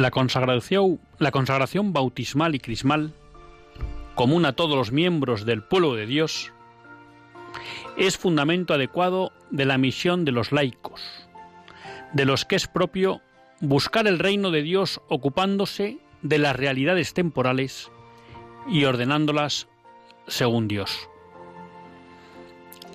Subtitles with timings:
[0.00, 3.12] La consagración, la consagración bautismal y crismal,
[4.14, 6.54] común a todos los miembros del pueblo de Dios,
[7.98, 11.02] es fundamento adecuado de la misión de los laicos,
[12.14, 13.20] de los que es propio
[13.60, 17.92] buscar el reino de Dios ocupándose de las realidades temporales
[18.66, 19.68] y ordenándolas
[20.26, 21.10] según Dios.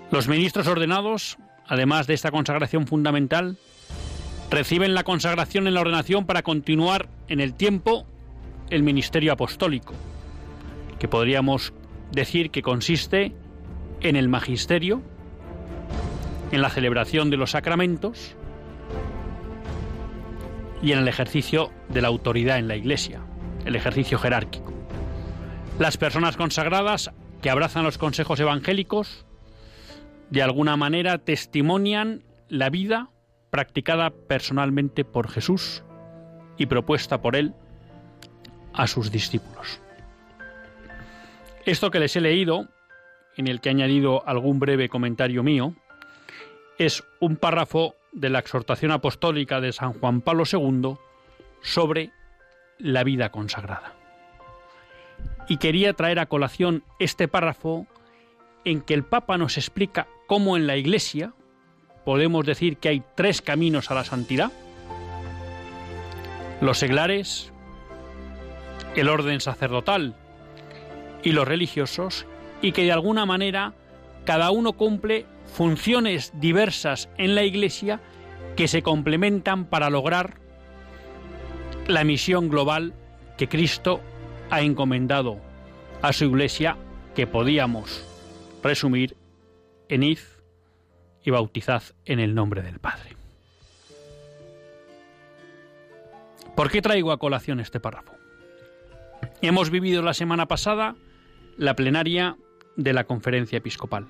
[0.09, 1.37] Los ministros ordenados,
[1.67, 3.59] además de esta consagración fundamental,
[4.49, 8.05] reciben la consagración en la ordenación para continuar en el tiempo
[8.69, 9.93] el ministerio apostólico,
[10.99, 11.73] que podríamos
[12.11, 13.33] decir que consiste
[14.01, 15.01] en el magisterio,
[16.51, 18.35] en la celebración de los sacramentos
[20.81, 23.21] y en el ejercicio de la autoridad en la Iglesia,
[23.65, 24.73] el ejercicio jerárquico.
[25.79, 29.25] Las personas consagradas que abrazan los consejos evangélicos,
[30.29, 33.09] de alguna manera testimonian la vida
[33.55, 35.81] practicada personalmente por Jesús
[36.57, 37.53] y propuesta por él
[38.73, 39.79] a sus discípulos.
[41.65, 42.67] Esto que les he leído,
[43.37, 45.73] en el que he añadido algún breve comentario mío,
[46.77, 50.97] es un párrafo de la exhortación apostólica de San Juan Pablo II
[51.61, 52.11] sobre
[52.77, 53.93] la vida consagrada.
[55.47, 57.87] Y quería traer a colación este párrafo
[58.65, 61.33] en que el Papa nos explica cómo en la Iglesia,
[62.05, 64.51] podemos decir que hay tres caminos a la santidad.
[66.61, 67.51] Los seglares,
[68.95, 70.15] el orden sacerdotal
[71.23, 72.25] y los religiosos,
[72.61, 73.73] y que de alguna manera
[74.23, 77.99] cada uno cumple funciones diversas en la Iglesia
[78.55, 80.35] que se complementan para lograr
[81.87, 82.93] la misión global
[83.37, 83.99] que Cristo
[84.49, 85.37] ha encomendado
[86.01, 86.77] a su Iglesia,
[87.15, 88.05] que podíamos
[88.63, 89.17] resumir
[89.89, 90.19] en id
[91.25, 93.17] y bautizad en el nombre del Padre.
[96.55, 98.13] ¿Por qué traigo a colación este párrafo?
[99.41, 100.95] Hemos vivido la semana pasada
[101.57, 102.37] la plenaria
[102.77, 104.07] de la conferencia episcopal.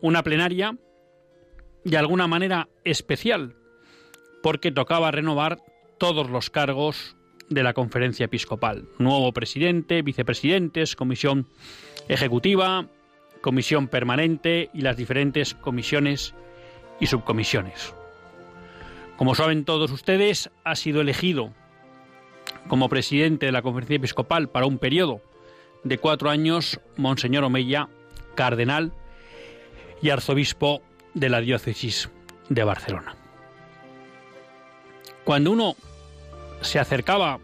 [0.00, 0.78] Una plenaria
[1.84, 3.56] de alguna manera especial,
[4.42, 5.58] porque tocaba renovar
[5.98, 7.16] todos los cargos
[7.48, 8.88] de la conferencia episcopal.
[8.98, 11.48] Nuevo presidente, vicepresidentes, comisión
[12.08, 12.88] ejecutiva,
[13.40, 16.34] comisión permanente y las diferentes comisiones
[17.00, 17.94] y subcomisiones.
[19.16, 21.52] Como saben todos ustedes, ha sido elegido
[22.68, 25.20] como presidente de la Conferencia Episcopal para un periodo
[25.84, 27.88] de cuatro años Monseñor Omeya,
[28.34, 28.92] cardenal
[30.02, 30.82] y arzobispo
[31.14, 32.10] de la diócesis
[32.48, 33.16] de Barcelona.
[35.24, 35.76] Cuando uno
[36.60, 37.40] se acercaba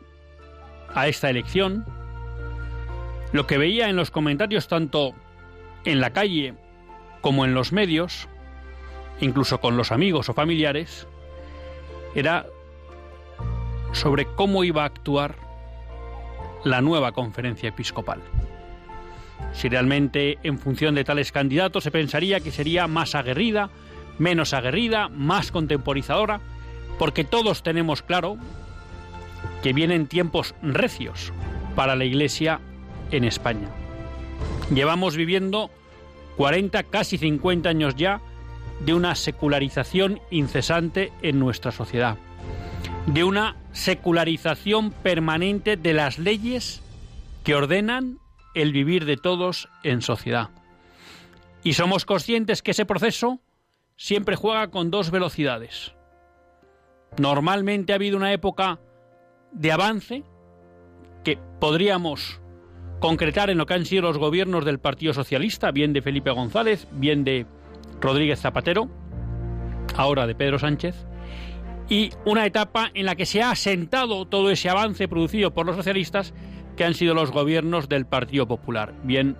[0.94, 1.84] a esta elección,
[3.32, 5.14] lo que veía en los comentarios tanto
[5.84, 6.54] en la calle
[7.20, 8.28] como en los medios,
[9.20, 11.06] incluso con los amigos o familiares,
[12.14, 12.46] era
[13.92, 15.36] sobre cómo iba a actuar
[16.64, 18.20] la nueva conferencia episcopal.
[19.52, 23.70] Si realmente en función de tales candidatos se pensaría que sería más aguerrida,
[24.18, 26.40] menos aguerrida, más contemporizadora,
[26.98, 28.36] porque todos tenemos claro
[29.62, 31.32] que vienen tiempos recios
[31.76, 32.60] para la Iglesia
[33.10, 33.68] en España
[34.72, 35.70] Llevamos viviendo
[36.36, 38.20] 40, casi 50 años ya
[38.80, 42.16] de una secularización incesante en nuestra sociedad,
[43.06, 46.82] de una secularización permanente de las leyes
[47.44, 48.18] que ordenan
[48.54, 50.50] el vivir de todos en sociedad.
[51.62, 53.40] Y somos conscientes que ese proceso
[53.96, 55.92] siempre juega con dos velocidades.
[57.18, 58.80] Normalmente ha habido una época
[59.52, 60.24] de avance
[61.22, 62.40] que podríamos
[63.04, 66.88] concretar en lo que han sido los gobiernos del Partido Socialista, bien de Felipe González,
[66.90, 67.44] bien de
[68.00, 68.88] Rodríguez Zapatero,
[69.94, 70.96] ahora de Pedro Sánchez,
[71.86, 75.76] y una etapa en la que se ha asentado todo ese avance producido por los
[75.76, 76.32] socialistas
[76.78, 79.36] que han sido los gobiernos del Partido Popular, bien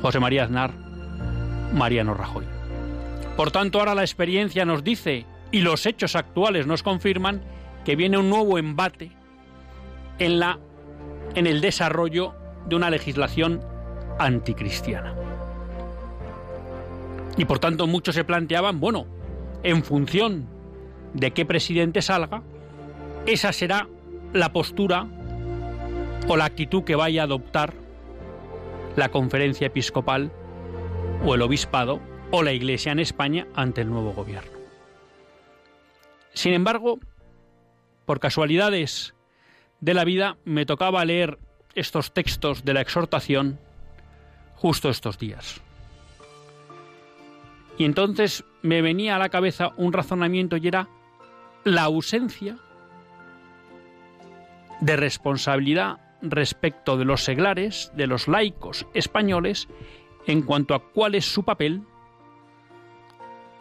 [0.00, 0.72] José María Aznar,
[1.74, 2.46] Mariano Rajoy.
[3.36, 7.42] Por tanto, ahora la experiencia nos dice, y los hechos actuales nos confirman,
[7.84, 9.10] que viene un nuevo embate
[10.18, 10.58] en, la,
[11.34, 12.36] en el desarrollo
[12.66, 13.60] de una legislación
[14.18, 15.14] anticristiana.
[17.36, 19.06] Y por tanto muchos se planteaban, bueno,
[19.62, 20.46] en función
[21.14, 22.42] de qué presidente salga,
[23.26, 23.88] esa será
[24.32, 25.06] la postura
[26.28, 27.74] o la actitud que vaya a adoptar
[28.96, 30.30] la conferencia episcopal
[31.24, 32.00] o el obispado
[32.30, 34.50] o la iglesia en España ante el nuevo gobierno.
[36.34, 36.98] Sin embargo,
[38.06, 39.14] por casualidades
[39.80, 41.38] de la vida, me tocaba leer
[41.74, 43.58] estos textos de la exhortación
[44.56, 45.60] justo estos días.
[47.78, 50.88] Y entonces me venía a la cabeza un razonamiento y era
[51.64, 52.58] la ausencia
[54.80, 59.68] de responsabilidad respecto de los seglares, de los laicos españoles,
[60.26, 61.82] en cuanto a cuál es su papel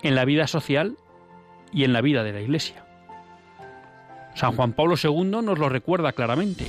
[0.04, 0.98] en la vida social
[1.72, 2.86] y en la vida de la Iglesia.
[4.36, 6.68] San Juan Pablo II nos lo recuerda claramente.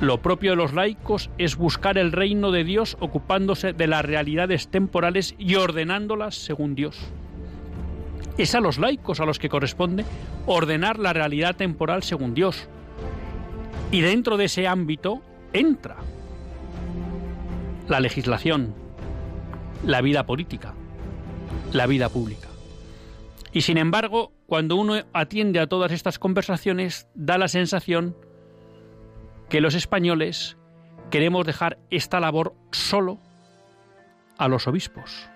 [0.00, 4.68] Lo propio de los laicos es buscar el reino de Dios ocupándose de las realidades
[4.68, 6.98] temporales y ordenándolas según Dios.
[8.38, 10.06] Es a los laicos a los que corresponde
[10.46, 12.66] ordenar la realidad temporal según Dios.
[13.92, 15.20] Y dentro de ese ámbito
[15.52, 15.96] entra
[17.86, 18.74] la legislación,
[19.84, 20.72] la vida política,
[21.72, 22.48] la vida pública.
[23.52, 28.16] Y sin embargo, cuando uno atiende a todas estas conversaciones, da la sensación
[29.50, 30.56] que los españoles
[31.10, 33.18] queremos dejar esta labor solo
[34.38, 35.28] a los obispos.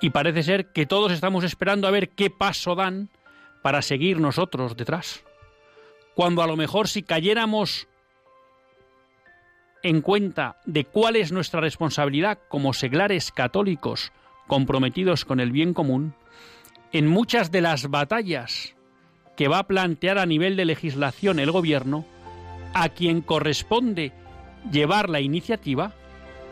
[0.00, 3.10] Y parece ser que todos estamos esperando a ver qué paso dan
[3.62, 5.24] para seguir nosotros detrás.
[6.14, 7.88] Cuando a lo mejor si cayéramos
[9.82, 14.12] en cuenta de cuál es nuestra responsabilidad como seglares católicos
[14.46, 16.14] comprometidos con el bien común,
[16.92, 18.76] en muchas de las batallas
[19.36, 22.06] que va a plantear a nivel de legislación el gobierno,
[22.74, 24.12] a quien corresponde
[24.70, 25.92] llevar la iniciativa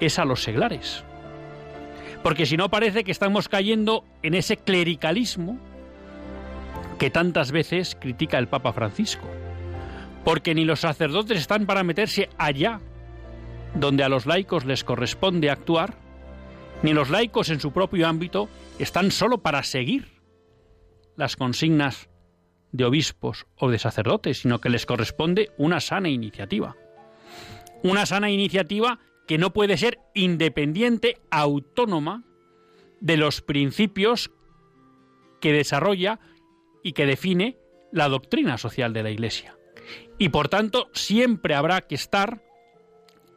[0.01, 1.05] es a los seglares.
[2.23, 5.59] Porque si no parece que estamos cayendo en ese clericalismo
[6.99, 9.27] que tantas veces critica el Papa Francisco.
[10.25, 12.81] Porque ni los sacerdotes están para meterse allá
[13.75, 15.95] donde a los laicos les corresponde actuar,
[16.83, 20.21] ni los laicos en su propio ámbito están solo para seguir
[21.17, 22.09] las consignas
[22.77, 26.77] de obispos o de sacerdotes, sino que les corresponde una sana iniciativa.
[27.83, 32.25] Una sana iniciativa que no puede ser independiente, autónoma
[33.01, 34.31] de los principios
[35.41, 36.21] que desarrolla
[36.83, 37.59] y que define
[37.93, 39.57] la doctrina social de la Iglesia.
[40.19, 42.43] Y por tanto siempre habrá que estar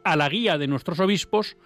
[0.04, 1.56] a la guía de nuestros obispos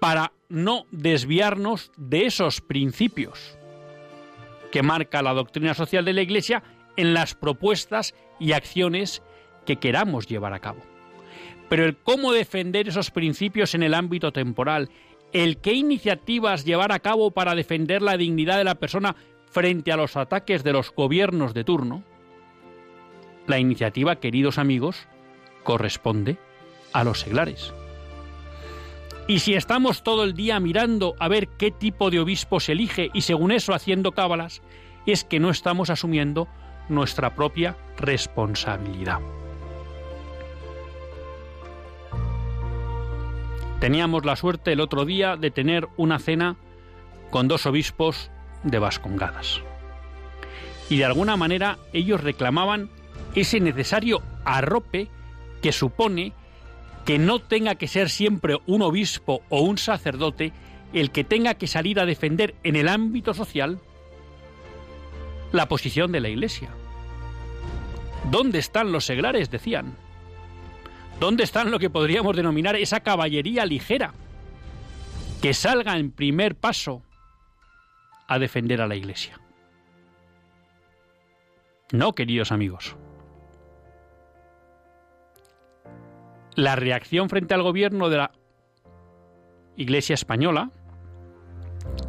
[0.00, 3.58] para no desviarnos de esos principios
[4.70, 6.62] que marca la doctrina social de la Iglesia
[6.96, 9.22] en las propuestas y acciones
[9.66, 10.80] que queramos llevar a cabo.
[11.68, 14.90] Pero el cómo defender esos principios en el ámbito temporal,
[15.32, 19.16] el qué iniciativas llevar a cabo para defender la dignidad de la persona
[19.50, 22.04] frente a los ataques de los gobiernos de turno,
[23.46, 25.06] la iniciativa, queridos amigos,
[25.62, 26.38] corresponde
[26.92, 27.72] a los seglares.
[29.26, 33.10] Y si estamos todo el día mirando a ver qué tipo de obispo se elige
[33.14, 34.62] y según eso haciendo cábalas,
[35.06, 36.46] es que no estamos asumiendo
[36.88, 39.20] nuestra propia responsabilidad.
[43.80, 46.56] Teníamos la suerte el otro día de tener una cena
[47.30, 48.30] con dos obispos
[48.62, 49.60] de Vascongadas.
[50.88, 52.90] Y de alguna manera ellos reclamaban
[53.34, 55.08] ese necesario arrope
[55.60, 56.32] que supone
[57.04, 60.52] que no tenga que ser siempre un obispo o un sacerdote
[60.92, 63.80] el que tenga que salir a defender en el ámbito social
[65.54, 66.68] la posición de la Iglesia.
[68.30, 69.50] ¿Dónde están los seglares?
[69.50, 69.96] decían.
[71.20, 74.12] ¿Dónde están lo que podríamos denominar esa caballería ligera?
[75.40, 77.02] Que salga en primer paso
[78.26, 79.38] a defender a la Iglesia.
[81.92, 82.96] No, queridos amigos.
[86.56, 88.32] La reacción frente al gobierno de la
[89.76, 90.72] Iglesia española,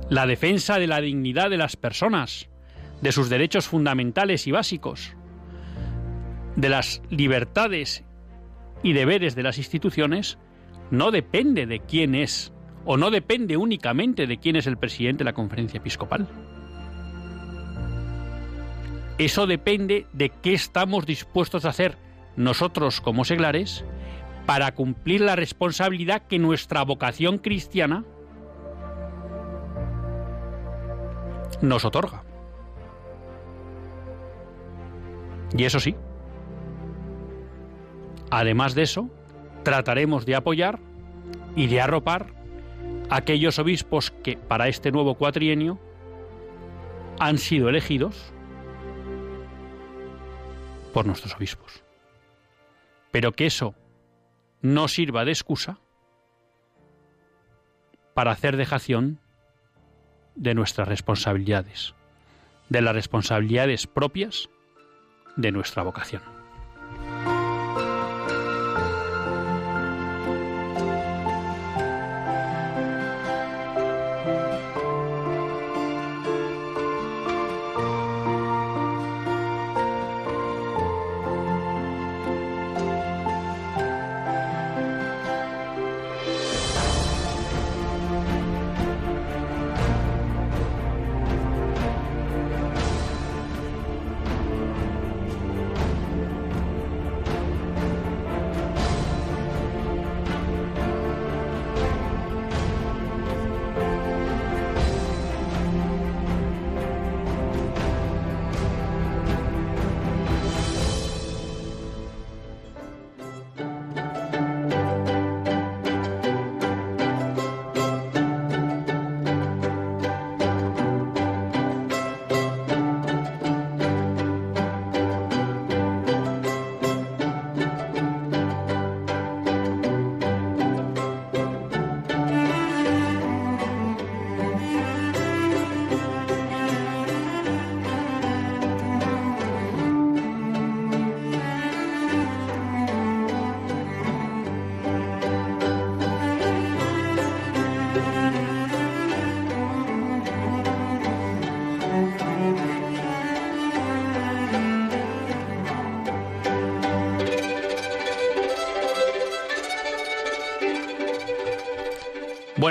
[0.09, 2.49] la defensa de la dignidad de las personas,
[3.01, 5.15] de sus derechos fundamentales y básicos,
[6.55, 8.03] de las libertades
[8.83, 10.37] y deberes de las instituciones,
[10.91, 12.53] no depende de quién es,
[12.85, 16.27] o no depende únicamente de quién es el presidente de la conferencia episcopal.
[19.17, 21.97] Eso depende de qué estamos dispuestos a hacer
[22.35, 23.85] nosotros como seglares
[24.45, 28.03] para cumplir la responsabilidad que nuestra vocación cristiana
[31.61, 32.24] nos otorga.
[35.57, 35.95] Y eso sí,
[38.29, 39.09] además de eso,
[39.63, 40.79] trataremos de apoyar
[41.55, 42.27] y de arropar
[43.09, 45.79] a aquellos obispos que para este nuevo cuatrienio
[47.19, 48.33] han sido elegidos
[50.93, 51.83] por nuestros obispos.
[53.11, 53.75] Pero que eso
[54.61, 55.79] no sirva de excusa
[58.13, 59.19] para hacer dejación
[60.35, 61.95] de nuestras responsabilidades,
[62.67, 64.49] de las responsabilidades propias
[65.35, 66.34] de nuestra vocación.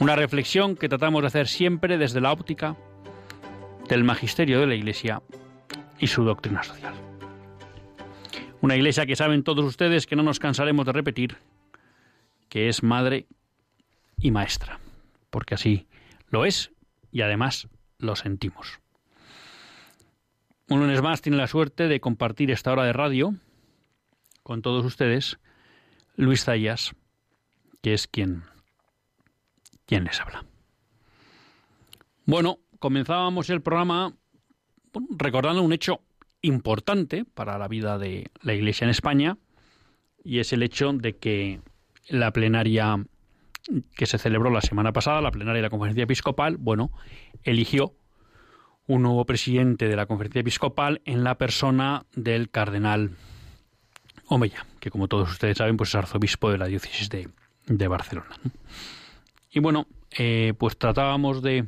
[0.00, 2.76] una reflexión que tratamos de hacer siempre desde la óptica
[3.88, 5.22] del magisterio de la Iglesia
[5.98, 6.94] y su doctrina social.
[8.60, 11.36] Una Iglesia que saben todos ustedes que no nos cansaremos de repetir,
[12.48, 13.26] que es madre
[14.16, 14.78] y maestra,
[15.30, 15.86] porque así
[16.28, 16.72] lo es
[17.10, 18.80] y además lo sentimos.
[20.68, 23.34] Un lunes más tiene la suerte de compartir esta hora de radio
[24.42, 25.38] con todos ustedes
[26.16, 26.94] Luis Zayas,
[27.80, 28.42] que es quien
[29.88, 30.44] ¿Quién les habla.
[32.26, 34.12] Bueno, comenzábamos el programa
[35.16, 36.02] recordando un hecho
[36.42, 39.38] importante para la vida de la Iglesia en España
[40.22, 41.62] y es el hecho de que
[42.06, 43.02] la plenaria
[43.96, 46.92] que se celebró la semana pasada, la plenaria de la Conferencia Episcopal, bueno,
[47.42, 47.94] eligió
[48.86, 53.12] un nuevo presidente de la Conferencia Episcopal en la persona del cardenal
[54.26, 58.36] Omeya, que como todos ustedes saben, pues es arzobispo de la diócesis de Barcelona.
[59.50, 61.66] Y bueno, eh, pues tratábamos de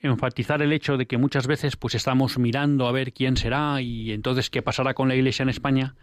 [0.00, 4.12] enfatizar el hecho de que muchas veces pues estamos mirando a ver quién será y
[4.12, 5.94] entonces qué pasará con la Iglesia en España.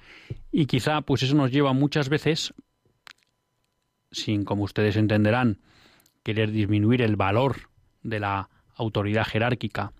[0.51, 2.53] Y quizá pues eso nos lleva muchas veces
[4.12, 5.60] sin como ustedes entenderán
[6.24, 7.70] querer disminuir el valor
[8.01, 9.91] de la autoridad jerárquica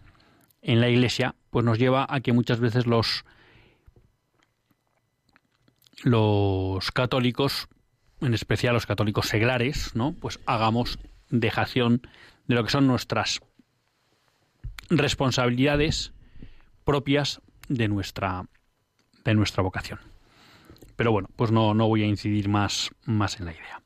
[0.62, 3.26] en la Iglesia pues nos lleva a que muchas veces los
[6.04, 7.68] los católicos,
[8.22, 10.14] en especial los católicos seglares, ¿no?
[10.14, 11.00] Pues hagamos
[11.30, 12.02] dejación
[12.48, 13.42] de lo que son nuestras
[14.90, 16.14] responsabilidades
[16.84, 18.46] propias de nuestra
[19.24, 20.00] de nuestra vocación.
[20.96, 23.82] Pero bueno, pues no, no voy a incidir más, más en la idea.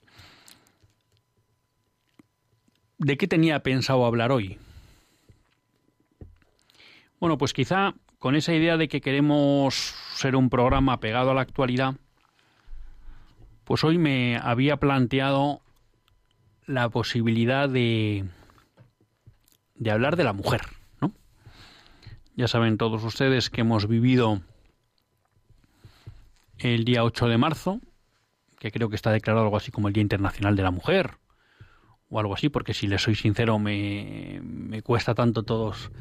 [2.97, 4.57] ¿De qué tenía pensado hablar hoy?
[7.19, 11.41] Bueno, pues quizá con esa idea de que queremos ser un programa pegado a la
[11.41, 11.95] actualidad,
[13.63, 15.61] pues hoy me había planteado
[16.65, 18.25] la posibilidad de,
[19.75, 20.61] de hablar de la mujer,
[21.01, 21.11] ¿no?
[22.35, 24.41] Ya saben todos ustedes que hemos vivido
[26.57, 27.79] el día 8 de marzo,
[28.59, 31.17] que creo que está declarado algo así como el Día Internacional de la Mujer,
[32.09, 35.91] o algo así, porque si les soy sincero me, me cuesta tanto todos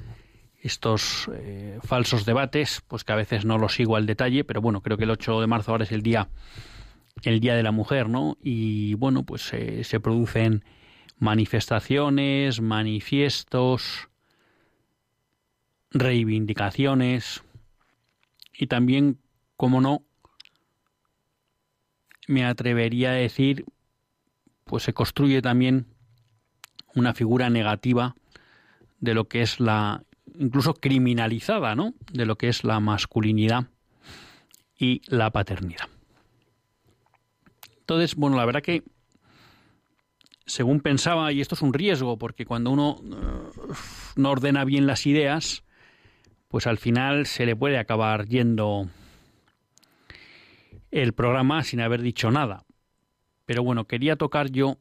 [0.60, 4.80] estos eh, falsos debates, pues que a veces no los sigo al detalle, pero bueno,
[4.80, 6.28] creo que el 8 de marzo ahora es el día
[7.22, 8.36] el día de la mujer, ¿no?
[8.42, 10.64] Y bueno, pues eh, se producen
[11.18, 14.08] manifestaciones, manifiestos,
[15.90, 17.42] reivindicaciones
[18.52, 19.18] y también,
[19.56, 20.02] como no,
[22.26, 23.64] me atrevería a decir,
[24.64, 25.86] pues se construye también
[26.94, 28.16] una figura negativa
[29.00, 30.04] de lo que es la
[30.38, 31.94] incluso criminalizada, ¿no?
[32.10, 33.66] De lo que es la masculinidad
[34.78, 35.88] y la paternidad.
[37.94, 38.82] Entonces, bueno, la verdad que
[40.46, 43.74] según pensaba, y esto es un riesgo, porque cuando uno eh,
[44.16, 45.64] no ordena bien las ideas,
[46.48, 48.88] pues al final se le puede acabar yendo
[50.90, 52.64] el programa sin haber dicho nada.
[53.46, 54.78] Pero bueno, quería tocar yo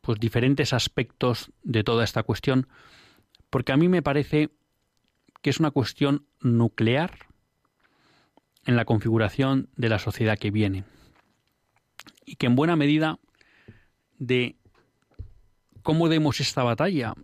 [0.00, 2.68] pues diferentes aspectos de toda esta cuestión,
[3.50, 4.50] porque a mí me parece
[5.42, 7.26] que es una cuestión nuclear
[8.64, 10.84] en la configuración de la sociedad que viene
[12.28, 13.18] y que en buena medida
[14.18, 14.56] de
[15.82, 17.14] cómo demos esta batalla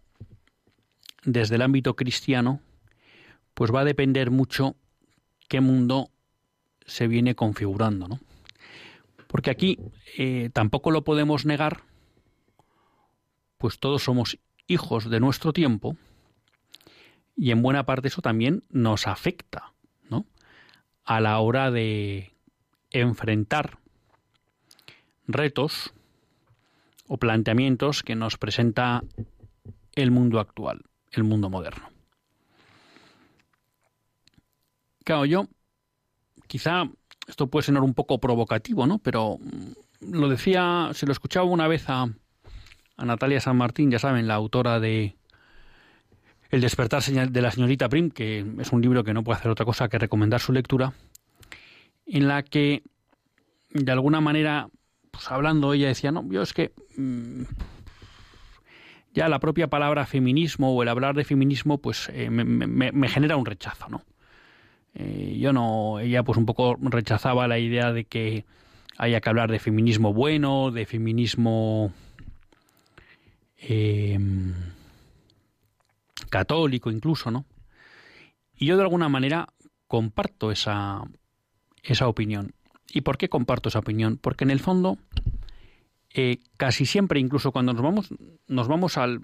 [1.25, 2.61] desde el ámbito cristiano,
[3.53, 4.77] pues va a depender mucho
[5.49, 6.11] qué mundo
[6.87, 8.21] se viene configurando, ¿no?
[9.27, 9.79] Porque aquí
[10.17, 11.83] eh, tampoco lo podemos negar,
[13.59, 15.97] pues todos somos hijos de nuestro tiempo
[17.37, 19.75] y en buena parte eso también nos afecta,
[20.09, 20.25] ¿no?
[21.05, 22.33] A la hora de
[22.91, 23.79] enfrentar
[25.27, 25.93] retos
[27.07, 29.03] o planteamientos que nos presenta
[29.95, 30.83] el mundo actual,
[31.13, 31.89] el mundo moderno.
[35.05, 35.47] Claro, yo
[36.47, 36.89] quizá
[37.29, 38.99] esto puede sonar un poco provocativo, ¿no?
[38.99, 42.09] Pero mm, lo decía, se lo escuchaba una vez a,
[42.97, 45.17] a Natalia San Martín, ya saben, la autora de
[46.51, 49.67] El despertar de la señorita Prim, que es un libro que no puede hacer otra
[49.67, 50.95] cosa que recomendar su lectura,
[52.07, 52.83] en la que
[53.71, 54.69] de alguna manera,
[55.15, 57.45] pues hablando, ella decía, no, yo es que mm,
[59.15, 63.37] ya la propia palabra feminismo o el hablar de feminismo, pues eh, me, me genera
[63.37, 64.03] un rechazo, ¿no?
[64.95, 68.45] Eh, yo no, ella pues un poco rechazaba la idea de que
[68.97, 71.93] haya que hablar de feminismo bueno, de feminismo
[73.59, 74.55] em,
[76.31, 77.45] católico incluso, ¿no?
[78.57, 79.49] Y yo de alguna manera
[79.89, 81.03] comparto esa,
[81.83, 82.55] esa opinión.
[82.95, 84.19] ¿Y por qué comparto esa opinión?
[84.19, 84.99] Porque en el fondo,
[86.15, 88.15] eh, casi siempre, incluso cuando nos vamos,
[88.47, 89.23] nos vamos al,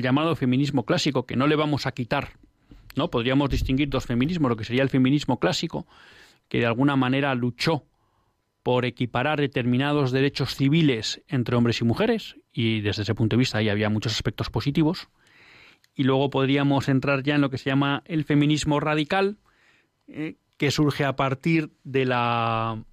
[0.00, 2.30] llamado feminismo clásico, que no le vamos a quitar
[2.96, 3.10] ¿no?
[3.10, 5.86] Podríamos distinguir dos feminismos, lo que sería el feminismo clásico,
[6.48, 7.84] que de alguna manera luchó
[8.64, 13.58] por equiparar determinados derechos civiles entre hombres y mujeres, y desde ese punto de vista
[13.58, 15.08] ahí había muchos aspectos positivos.
[15.94, 19.36] Y luego podríamos entrar ya en lo que se llama el feminismo radical,
[20.08, 22.84] eh, que surge a partir de la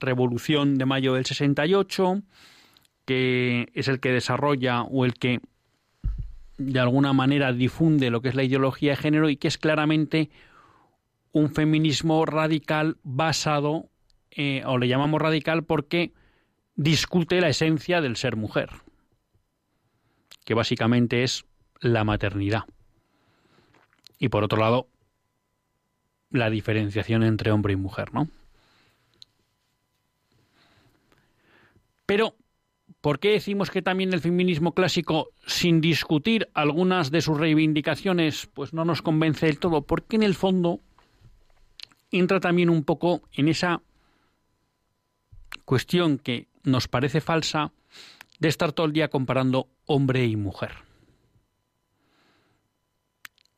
[0.00, 2.22] Revolución de Mayo del 68,
[3.04, 5.40] que es el que desarrolla o el que
[6.58, 10.30] de alguna manera difunde lo que es la ideología de género y que es claramente
[11.32, 13.90] un feminismo radical basado,
[14.30, 16.12] eh, o le llamamos radical porque
[16.74, 18.70] discute la esencia del ser mujer,
[20.44, 21.44] que básicamente es
[21.80, 22.64] la maternidad.
[24.18, 24.88] Y por otro lado,
[26.30, 28.28] la diferenciación entre hombre y mujer, ¿no?
[32.06, 32.36] Pero
[33.00, 38.72] ¿Por qué decimos que también el feminismo clásico, sin discutir algunas de sus reivindicaciones, pues
[38.72, 39.82] no nos convence del todo?
[39.82, 40.80] Porque en el fondo
[42.10, 43.82] entra también un poco en esa
[45.64, 47.72] cuestión que nos parece falsa
[48.38, 50.72] de estar todo el día comparando hombre y mujer.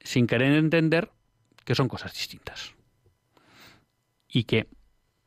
[0.01, 1.11] Sin querer entender
[1.65, 2.75] que son cosas distintas.
[4.29, 4.69] Y que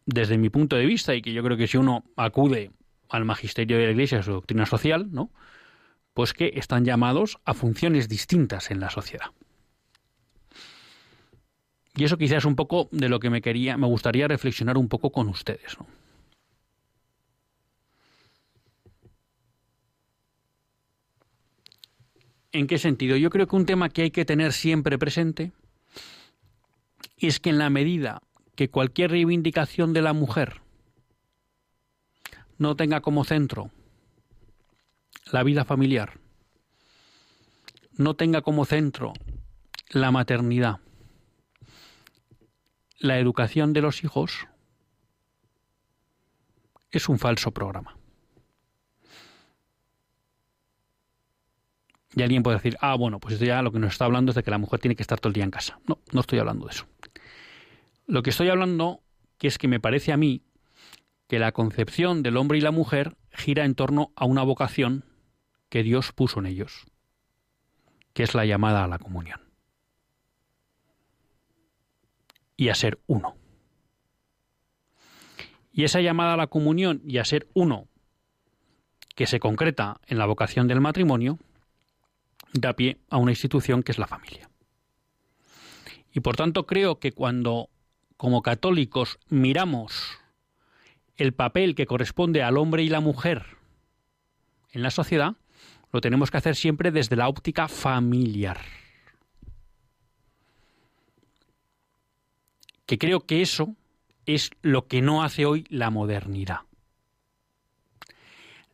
[0.05, 2.71] desde mi punto de vista, y que yo creo que si uno acude
[3.11, 5.31] al magisterio de la Iglesia, a su doctrina social, ¿no?
[6.13, 9.27] Pues que están llamados a funciones distintas en la sociedad.
[11.95, 14.87] Y eso quizás es un poco de lo que me quería, me gustaría reflexionar un
[14.87, 15.77] poco con ustedes.
[22.53, 23.15] ¿En qué sentido?
[23.15, 25.51] Yo creo que un tema que hay que tener siempre presente
[27.17, 28.21] es que en la medida
[28.55, 30.61] que cualquier reivindicación de la mujer
[32.61, 33.71] no tenga como centro
[35.31, 36.19] la vida familiar,
[37.93, 39.13] no tenga como centro
[39.89, 40.77] la maternidad,
[42.99, 44.47] la educación de los hijos,
[46.91, 47.97] es un falso programa.
[52.15, 54.35] Y alguien puede decir, ah, bueno, pues esto ya lo que nos está hablando es
[54.35, 55.79] de que la mujer tiene que estar todo el día en casa.
[55.87, 56.85] No, no estoy hablando de eso.
[58.05, 59.01] Lo que estoy hablando
[59.39, 60.43] que es que me parece a mí
[61.31, 65.05] que la concepción del hombre y la mujer gira en torno a una vocación
[65.69, 66.87] que Dios puso en ellos,
[68.11, 69.39] que es la llamada a la comunión
[72.57, 73.37] y a ser uno.
[75.71, 77.87] Y esa llamada a la comunión y a ser uno,
[79.15, 81.39] que se concreta en la vocación del matrimonio,
[82.51, 84.49] da pie a una institución que es la familia.
[86.11, 87.69] Y por tanto creo que cuando
[88.17, 90.20] como católicos miramos
[91.21, 93.45] el papel que corresponde al hombre y la mujer
[94.71, 95.35] en la sociedad,
[95.91, 98.59] lo tenemos que hacer siempre desde la óptica familiar.
[102.85, 103.75] Que creo que eso
[104.25, 106.61] es lo que no hace hoy la modernidad.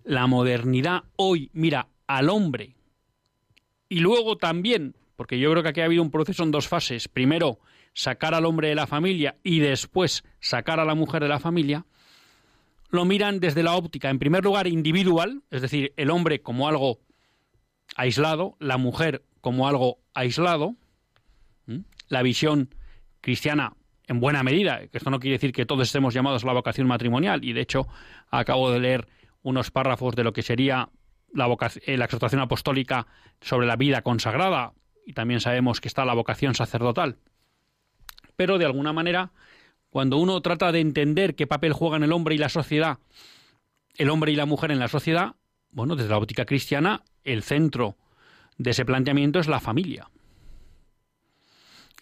[0.03, 2.75] La modernidad hoy mira al hombre
[3.89, 7.07] y luego también, porque yo creo que aquí ha habido un proceso en dos fases.
[7.07, 7.59] Primero,
[7.93, 11.85] sacar al hombre de la familia y después sacar a la mujer de la familia,
[12.89, 16.99] lo miran desde la óptica, en primer lugar, individual, es decir, el hombre como algo
[17.95, 20.75] aislado, la mujer como algo aislado,
[22.07, 22.73] la visión
[23.21, 23.73] cristiana
[24.07, 26.87] en buena medida, que esto no quiere decir que todos estemos llamados a la vocación
[26.87, 27.87] matrimonial, y de hecho
[28.29, 29.07] acabo de leer
[29.41, 30.89] unos párrafos de lo que sería
[31.33, 31.47] la,
[31.85, 33.07] eh, la exhortación apostólica
[33.41, 34.73] sobre la vida consagrada,
[35.05, 37.17] y también sabemos que está la vocación sacerdotal.
[38.35, 39.31] Pero de alguna manera,
[39.89, 42.99] cuando uno trata de entender qué papel juegan el hombre y la sociedad,
[43.95, 45.35] el hombre y la mujer en la sociedad,
[45.71, 47.97] bueno, desde la óptica cristiana, el centro
[48.57, 50.09] de ese planteamiento es la familia.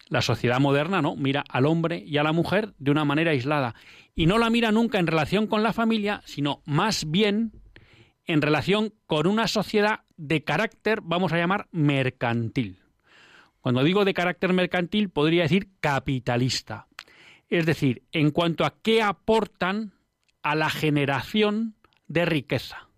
[0.08, 3.74] La sociedad moderna no mira al hombre y a la mujer de una manera aislada
[4.14, 7.52] y no la mira nunca en relación con la familia, sino más bien
[8.24, 12.78] en relación con una sociedad de carácter, vamos a llamar, mercantil.
[13.60, 16.86] Cuando digo de carácter mercantil, podría decir capitalista.
[17.48, 19.92] Es decir, en cuanto a qué aportan
[20.42, 21.74] a la generación
[22.08, 22.88] de riqueza,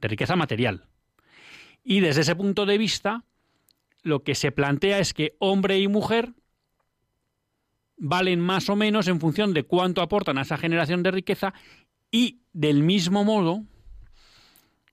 [0.00, 0.86] de riqueza material.
[1.82, 3.24] Y desde ese punto de vista,
[4.02, 6.34] lo que se plantea es que hombre y mujer
[7.96, 11.54] valen más o menos en función de cuánto aportan a esa generación de riqueza
[12.10, 13.64] y del mismo modo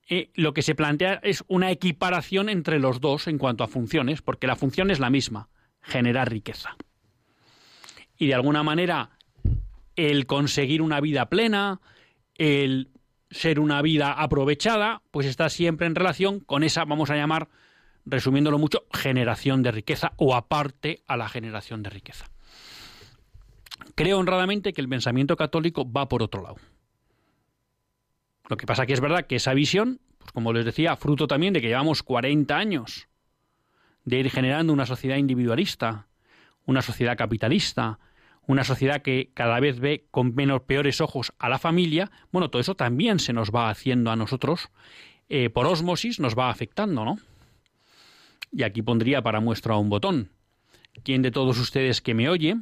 [0.08, 4.20] eh, lo que se plantea es una equiparación entre los dos en cuanto a funciones,
[4.20, 5.48] porque la función es la misma,
[5.80, 6.76] generar riqueza.
[8.22, 9.10] Y de alguna manera,
[9.96, 11.80] el conseguir una vida plena,
[12.36, 12.88] el
[13.32, 17.48] ser una vida aprovechada, pues está siempre en relación con esa, vamos a llamar,
[18.06, 22.26] resumiéndolo mucho, generación de riqueza o aparte a la generación de riqueza.
[23.96, 26.58] Creo honradamente que el pensamiento católico va por otro lado.
[28.48, 31.54] Lo que pasa que es verdad que esa visión, pues como les decía, fruto también
[31.54, 33.08] de que llevamos 40 años
[34.04, 36.06] de ir generando una sociedad individualista,
[36.66, 37.98] una sociedad capitalista,
[38.46, 42.60] una sociedad que cada vez ve con menos peores ojos a la familia, bueno, todo
[42.60, 44.70] eso también se nos va haciendo a nosotros,
[45.28, 47.18] eh, por osmosis nos va afectando, ¿no?
[48.50, 50.30] Y aquí pondría para muestra un botón.
[51.04, 52.56] ¿Quién de todos ustedes que me oye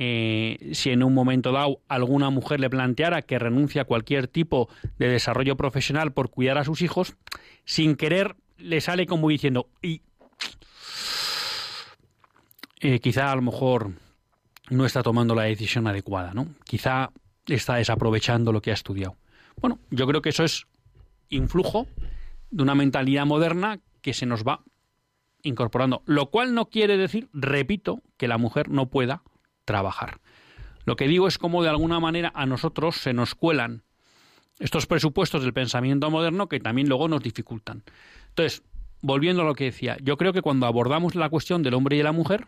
[0.00, 4.68] eh, si en un momento dado alguna mujer le planteara que renuncia a cualquier tipo
[4.96, 7.16] de desarrollo profesional por cuidar a sus hijos,
[7.64, 10.02] sin querer le sale como diciendo, y
[12.78, 13.90] eh, quizá a lo mejor
[14.70, 16.48] no está tomando la decisión adecuada, ¿no?
[16.64, 17.10] Quizá
[17.46, 19.16] está desaprovechando lo que ha estudiado.
[19.60, 20.66] Bueno, yo creo que eso es
[21.28, 21.86] influjo
[22.50, 24.62] de una mentalidad moderna que se nos va
[25.42, 29.22] incorporando, lo cual no quiere decir, repito, que la mujer no pueda
[29.64, 30.20] trabajar.
[30.84, 33.82] Lo que digo es cómo de alguna manera a nosotros se nos cuelan
[34.58, 37.84] estos presupuestos del pensamiento moderno que también luego nos dificultan.
[38.30, 38.62] Entonces,
[39.00, 41.98] volviendo a lo que decía, yo creo que cuando abordamos la cuestión del hombre y
[41.98, 42.46] de la mujer,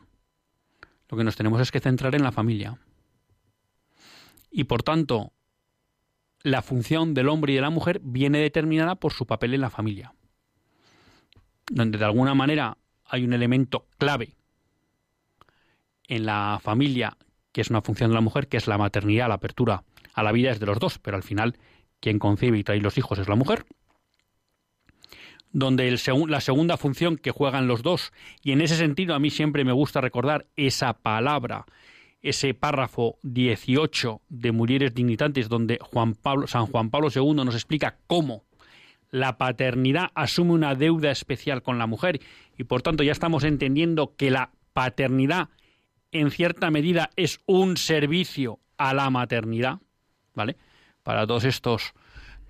[1.11, 2.79] lo que nos tenemos es que centrar en la familia.
[4.53, 5.33] y por tanto
[6.42, 9.70] la función del hombre y de la mujer viene determinada por su papel en la
[9.70, 10.14] familia,
[11.70, 14.35] donde de alguna manera hay un elemento clave
[16.09, 17.16] en la familia
[17.53, 20.33] que es una función de la mujer, que es la maternidad, la apertura a la
[20.33, 21.57] vida es de los dos, pero al final
[22.01, 23.66] quien concibe y trae los hijos es la mujer.
[25.53, 29.65] Donde la segunda función que juegan los dos, y en ese sentido a mí siempre
[29.65, 31.67] me gusta recordar esa palabra,
[32.23, 37.99] ese párrafo 18 de Murieres Dignitantes, donde Juan Pablo, San Juan Pablo II nos explica
[38.07, 38.45] cómo
[39.11, 42.21] la paternidad asume una deuda especial con la mujer
[42.57, 45.49] y por tanto ya estamos entendiendo que la paternidad
[46.13, 49.79] en cierta medida es un servicio a la maternidad,
[50.35, 50.57] ¿vale?
[51.03, 51.93] Para todos estos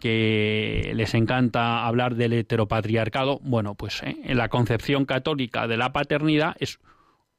[0.00, 4.16] que les encanta hablar del heteropatriarcado, bueno, pues ¿eh?
[4.24, 6.80] en la concepción católica de la paternidad es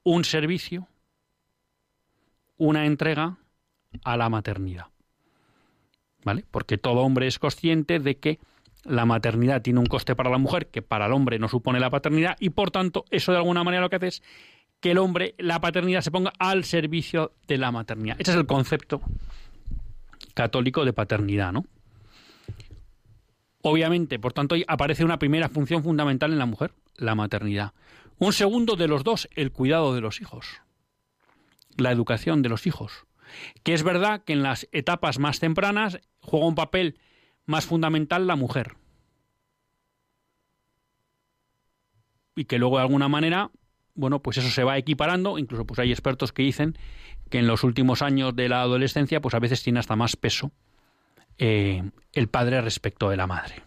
[0.04, 0.88] un servicio,
[2.58, 3.38] una entrega
[4.04, 4.86] a la maternidad.
[6.24, 6.46] ¿Vale?
[6.52, 8.40] Porque todo hombre es consciente de que
[8.84, 11.90] la maternidad tiene un coste para la mujer que para el hombre no supone la
[11.90, 14.24] paternidad y por tanto eso de alguna manera lo que hace es
[14.80, 18.16] que el hombre, la paternidad se ponga al servicio de la maternidad.
[18.20, 19.02] Ese es el concepto
[20.34, 21.66] católico de paternidad, ¿no?
[23.62, 27.74] Obviamente, por tanto, aparece una primera función fundamental en la mujer, la maternidad.
[28.18, 30.62] Un segundo de los dos, el cuidado de los hijos,
[31.78, 33.06] la educación de los hijos.
[33.64, 37.00] Que es verdad que en las etapas más tempranas juega un papel
[37.46, 38.76] más fundamental la mujer.
[42.36, 43.52] Y que luego de alguna manera,
[43.94, 46.78] bueno, pues eso se va equiparando, incluso pues hay expertos que dicen
[47.30, 50.52] que en los últimos años de la adolescencia, pues a veces tiene hasta más peso
[51.38, 53.64] eh, el padre respecto de la madre,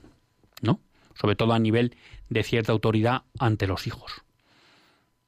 [0.63, 0.81] ¿no?
[1.15, 1.97] Sobre todo a nivel
[2.29, 4.23] de cierta autoridad ante los hijos.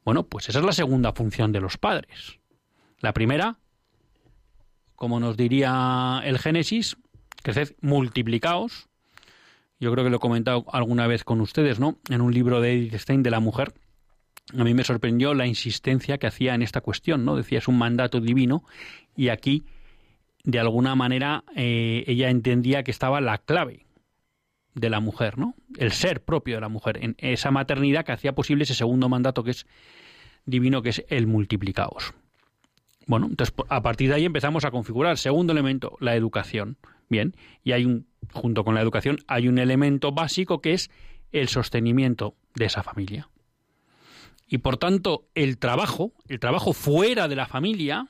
[0.05, 2.39] Bueno, pues esa es la segunda función de los padres.
[3.01, 3.59] La primera,
[4.95, 6.97] como nos diría el Génesis,
[7.43, 8.89] creced, multiplicaos.
[9.79, 11.99] Yo creo que lo he comentado alguna vez con ustedes, ¿no?
[12.09, 13.75] En un libro de Edith Stein de la mujer,
[14.57, 17.37] a mí me sorprendió la insistencia que hacía en esta cuestión, ¿no?
[17.37, 18.65] Decía, es un mandato divino
[19.17, 19.65] y aquí
[20.47, 23.85] de alguna manera eh, ella entendía que estaba la clave
[24.75, 25.55] de la mujer, ¿no?
[25.77, 29.43] El ser propio de la mujer, en esa maternidad que hacía posible ese segundo mandato
[29.43, 29.67] que es
[30.45, 32.15] divino, que es el multiplicaos.
[33.07, 35.19] Bueno, entonces a partir de ahí empezamos a configurar.
[35.19, 36.79] Segundo elemento, la educación.
[37.09, 40.91] Bien, y hay un, junto con la educación, hay un elemento básico que es
[41.33, 43.29] el sostenimiento de esa familia.
[44.49, 48.07] Y por tanto, el trabajo, el trabajo fuera de la familia,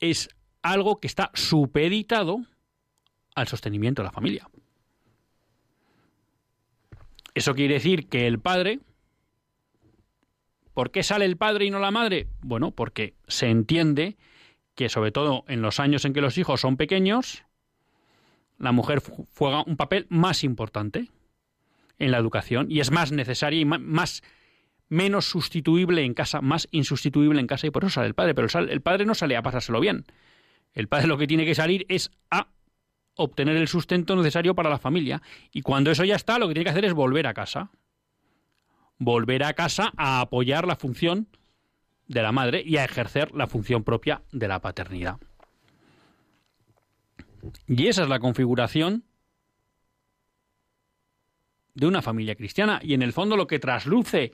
[0.00, 0.30] es
[0.62, 2.44] algo que está supeditado
[3.34, 4.48] al sostenimiento de la familia.
[7.34, 8.80] Eso quiere decir que el padre,
[10.74, 12.26] ¿por qué sale el padre y no la madre?
[12.42, 14.16] Bueno, porque se entiende
[14.74, 17.44] que sobre todo en los años en que los hijos son pequeños,
[18.58, 19.02] la mujer
[19.36, 21.08] juega un papel más importante
[21.98, 24.22] en la educación y es más necesaria y más
[24.90, 28.34] menos sustituible en casa, más insustituible en casa y por eso sale el padre.
[28.34, 30.04] Pero el padre no sale a pasárselo bien.
[30.74, 32.48] El padre lo que tiene que salir es a
[33.14, 35.22] obtener el sustento necesario para la familia.
[35.52, 37.70] Y cuando eso ya está, lo que tiene que hacer es volver a casa.
[38.98, 41.28] Volver a casa a apoyar la función
[42.06, 45.18] de la madre y a ejercer la función propia de la paternidad.
[47.68, 49.04] Y esa es la configuración
[51.74, 52.80] de una familia cristiana.
[52.82, 54.32] Y en el fondo lo que trasluce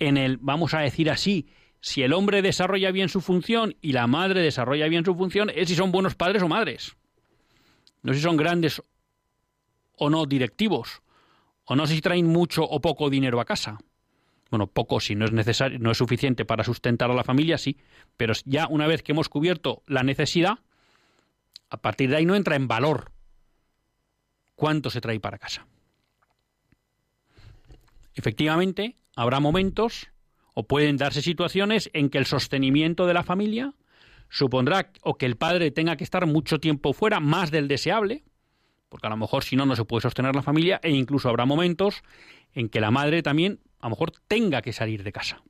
[0.00, 1.46] en el, vamos a decir así,
[1.80, 5.68] si el hombre desarrolla bien su función y la madre desarrolla bien su función, es
[5.68, 6.96] si son buenos padres o madres.
[8.02, 8.82] No si son grandes
[9.96, 11.02] o no directivos,
[11.64, 13.78] o no si traen mucho o poco dinero a casa.
[14.50, 17.76] Bueno, poco si no es necesario, no es suficiente para sustentar a la familia, sí,
[18.16, 20.58] pero ya una vez que hemos cubierto la necesidad,
[21.68, 23.12] a partir de ahí no entra en valor
[24.56, 25.66] cuánto se trae para casa.
[28.14, 30.08] Efectivamente, habrá momentos
[30.54, 33.74] o pueden darse situaciones en que el sostenimiento de la familia
[34.30, 38.24] supondrá o que el padre tenga que estar mucho tiempo fuera, más del deseable,
[38.88, 41.44] porque a lo mejor si no, no se puede sostener la familia, e incluso habrá
[41.44, 42.02] momentos
[42.54, 45.42] en que la madre también a lo mejor tenga que salir de casa,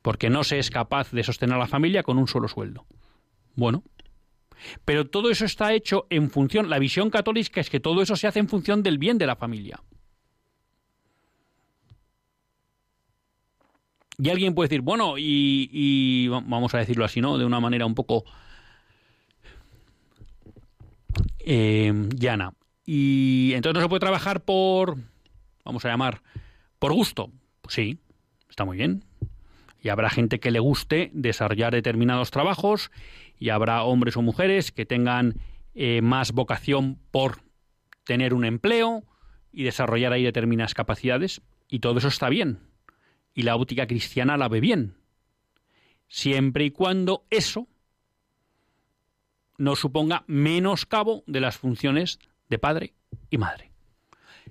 [0.00, 2.86] porque no se es capaz de sostener a la familia con un solo sueldo.
[3.54, 3.84] Bueno,
[4.86, 8.26] pero todo eso está hecho en función, la visión católica es que todo eso se
[8.26, 9.82] hace en función del bien de la familia.
[14.22, 17.38] Y alguien puede decir, bueno, y, vamos a decirlo así, ¿no?
[17.38, 18.24] De una manera un poco
[21.38, 22.52] eh, llana.
[22.84, 24.96] Y entonces no se puede trabajar por,
[25.64, 26.22] vamos a llamar,
[26.78, 27.30] por gusto.
[27.62, 27.98] Pues sí,
[28.50, 29.04] está muy bien.
[29.82, 32.90] Y habrá gente que le guste desarrollar determinados trabajos
[33.38, 35.36] y habrá hombres o mujeres que tengan
[35.74, 37.38] eh, más vocación por
[38.04, 39.02] tener un empleo
[39.50, 41.40] y desarrollar ahí determinadas capacidades.
[41.68, 42.69] Y todo eso está bien.
[43.34, 44.94] Y la óptica cristiana la ve bien.
[46.08, 47.68] Siempre y cuando eso
[49.58, 52.94] no suponga menoscabo de las funciones de padre
[53.30, 53.70] y madre.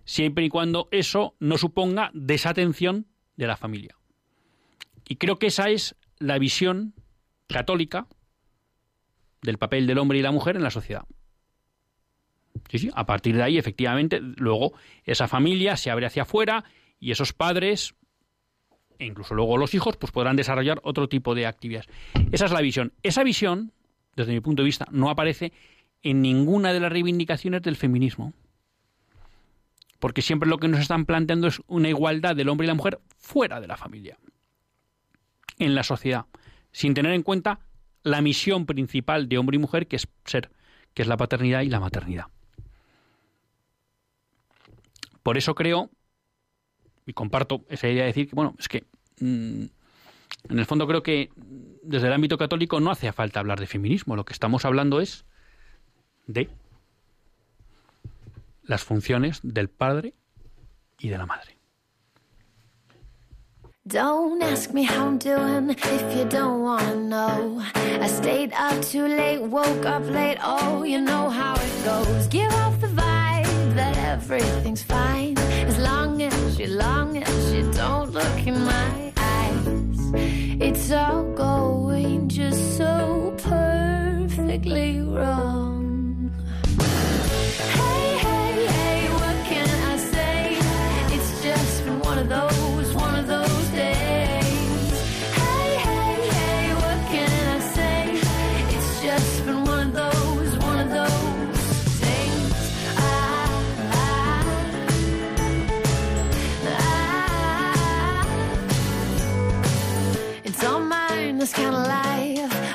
[0.05, 3.95] Siempre y cuando eso no suponga desatención de la familia.
[5.07, 6.93] Y creo que esa es la visión
[7.47, 8.07] católica
[9.41, 11.05] del papel del hombre y la mujer en la sociedad.
[12.69, 16.63] Sí, a partir de ahí, efectivamente, luego esa familia se abre hacia afuera
[16.99, 17.95] y esos padres,
[18.99, 21.87] e incluso luego los hijos, pues podrán desarrollar otro tipo de actividades.
[22.31, 22.93] Esa es la visión.
[23.01, 23.71] Esa visión
[24.19, 25.53] desde mi punto de vista, no aparece
[26.03, 28.33] en ninguna de las reivindicaciones del feminismo.
[29.99, 32.99] Porque siempre lo que nos están planteando es una igualdad del hombre y la mujer
[33.17, 34.17] fuera de la familia,
[35.57, 36.25] en la sociedad,
[36.71, 37.59] sin tener en cuenta
[38.03, 40.51] la misión principal de hombre y mujer, que es ser,
[40.93, 42.25] que es la paternidad y la maternidad.
[45.23, 45.89] Por eso creo,
[47.09, 48.85] y comparto esa idea de decir que, bueno, es que
[49.19, 49.63] mm,
[50.49, 51.31] en el fondo creo que
[51.81, 54.15] desde el ámbito católico no hace falta hablar de feminismo.
[54.15, 55.25] Lo que estamos hablando es
[56.27, 56.49] de
[58.63, 60.13] las funciones del padre
[60.99, 61.57] y de la madre.
[63.85, 67.59] Don't ask me how I'm doing if you don't want to know.
[67.73, 72.78] I stayed up too late, woke up late, oh, you know how it goes.
[74.09, 75.37] Everything's fine
[75.69, 79.99] as long as you, long as you don't look in my eyes.
[80.67, 85.58] It's all going just so perfectly wrong.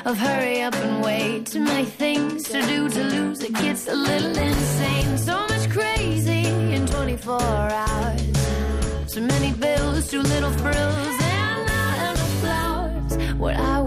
[0.05, 1.47] Of hurry up and wait.
[1.47, 5.17] Too many things to do to lose, it gets a little insane.
[5.17, 9.13] So much crazy in 24 hours.
[9.13, 13.33] Too many bills, too little frills, and not enough flowers.
[13.35, 13.81] What I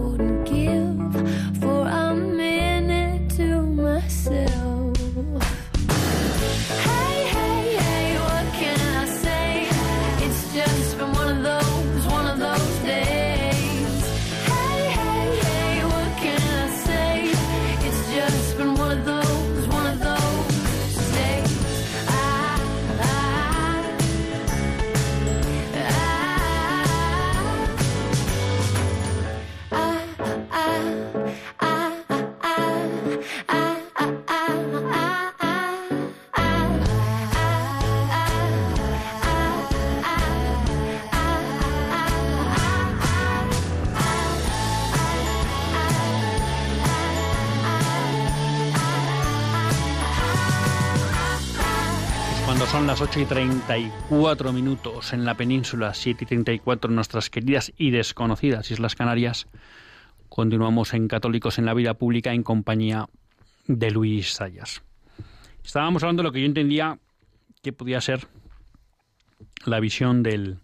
[52.99, 57.93] las 8 y 34 minutos en la península, 7 y 34 en nuestras queridas y
[57.93, 59.47] desconocidas Islas Canarias,
[60.29, 63.09] continuamos en Católicos en la Vida Pública en compañía
[63.69, 64.83] de Luis Sayas.
[65.65, 66.99] Estábamos hablando de lo que yo entendía
[67.63, 68.27] que podía ser
[69.65, 70.59] la visión del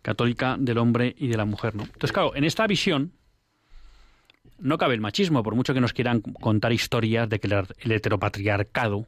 [0.00, 1.84] católica del hombre y de la mujer, ¿no?
[1.84, 3.12] Entonces, claro, en esta visión
[4.58, 9.06] no cabe el machismo, por mucho que nos quieran contar historias de que el heteropatriarcado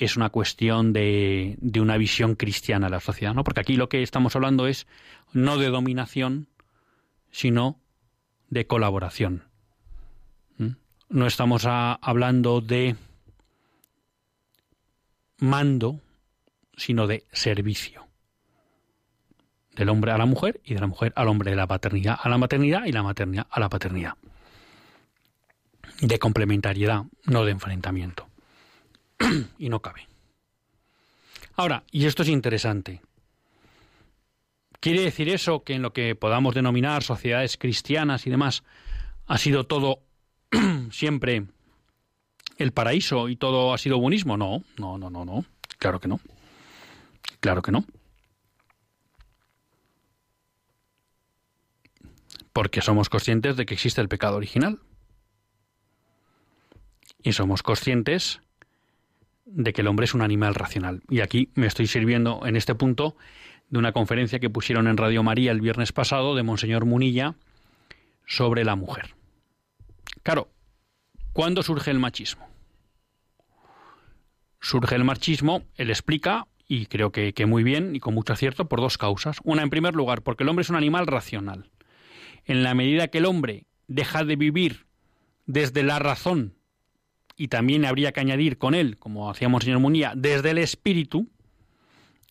[0.00, 3.44] es una cuestión de, de, una visión cristiana de la sociedad, ¿no?
[3.44, 4.86] Porque aquí lo que estamos hablando es
[5.34, 6.48] no de dominación,
[7.30, 7.78] sino
[8.48, 9.44] de colaboración.
[11.10, 12.94] No estamos hablando de
[15.38, 16.00] mando,
[16.76, 18.06] sino de servicio.
[19.74, 22.28] Del hombre a la mujer y de la mujer al hombre, de la paternidad a
[22.28, 24.14] la maternidad y la maternidad a la paternidad.
[26.00, 28.29] De complementariedad, no de enfrentamiento
[29.58, 30.06] y no cabe.
[31.56, 33.02] Ahora, y esto es interesante,
[34.80, 38.62] ¿quiere decir eso que en lo que podamos denominar sociedades cristianas y demás
[39.26, 40.00] ha sido todo
[40.90, 41.44] siempre
[42.56, 44.36] el paraíso y todo ha sido buenismo?
[44.36, 45.44] No, no, no, no, no,
[45.78, 46.20] claro que no,
[47.40, 47.84] claro que no.
[52.52, 54.80] Porque somos conscientes de que existe el pecado original.
[57.22, 58.40] Y somos conscientes
[59.52, 61.02] de que el hombre es un animal racional.
[61.08, 63.16] Y aquí me estoy sirviendo en este punto
[63.68, 67.34] de una conferencia que pusieron en Radio María el viernes pasado de Monseñor Munilla
[68.26, 69.14] sobre la mujer.
[70.22, 70.48] Claro,
[71.32, 72.48] ¿cuándo surge el machismo?
[74.60, 78.68] Surge el machismo, él explica, y creo que, que, muy bien y con mucho acierto,
[78.68, 79.38] por dos causas.
[79.42, 81.70] Una, en primer lugar, porque el hombre es un animal racional.
[82.44, 84.86] En la medida que el hombre deja de vivir
[85.46, 86.54] desde la razón,
[87.40, 91.26] y también habría que añadir con él, como hacíamos señor Munía, desde el espíritu,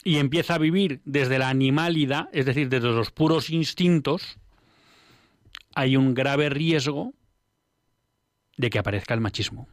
[0.04, 4.38] y empieza a vivir desde la animalidad, es decir, desde los puros instintos,
[5.74, 7.16] hay un grave riesgo
[8.56, 9.68] de que aparezca el machismo.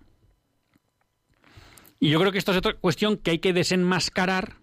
[2.00, 4.54] Y yo creo que esto es otra cuestión que hay que desenmascarar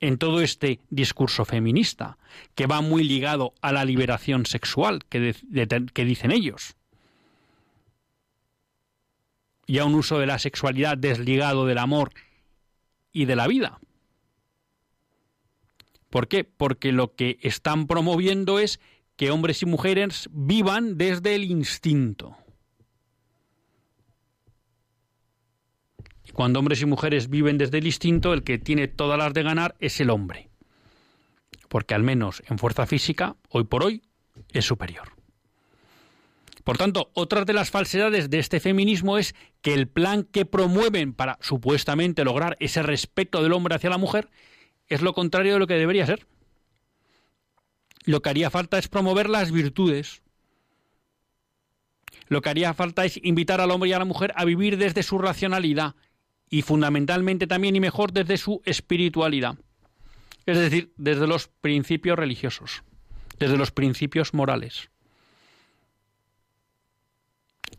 [0.00, 2.16] en todo este discurso feminista,
[2.54, 6.76] que va muy ligado a la liberación sexual que dicen ellos.
[9.66, 12.12] Y a un uso de la sexualidad desligado del amor
[13.12, 13.78] y de la vida.
[16.10, 16.44] ¿Por qué?
[16.44, 18.80] Porque lo que están promoviendo es
[19.16, 22.36] que hombres y mujeres vivan desde el instinto.
[26.24, 29.42] Y cuando hombres y mujeres viven desde el instinto, el que tiene todas las de
[29.42, 30.50] ganar es el hombre.
[31.68, 34.02] Porque al menos en fuerza física, hoy por hoy,
[34.52, 35.21] es superior.
[36.64, 41.12] Por tanto, otra de las falsedades de este feminismo es que el plan que promueven
[41.12, 44.30] para supuestamente lograr ese respeto del hombre hacia la mujer
[44.88, 46.26] es lo contrario de lo que debería ser.
[48.04, 50.22] Lo que haría falta es promover las virtudes.
[52.28, 55.02] Lo que haría falta es invitar al hombre y a la mujer a vivir desde
[55.02, 55.96] su racionalidad
[56.48, 59.56] y fundamentalmente también y mejor desde su espiritualidad.
[60.46, 62.82] Es decir, desde los principios religiosos,
[63.38, 64.91] desde los principios morales,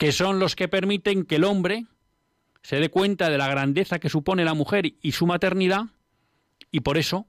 [0.04, 1.86] que son los que permiten que el hombre
[2.62, 5.84] se dé cuenta de la grandeza que supone la mujer y su maternidad
[6.72, 7.26] y por eso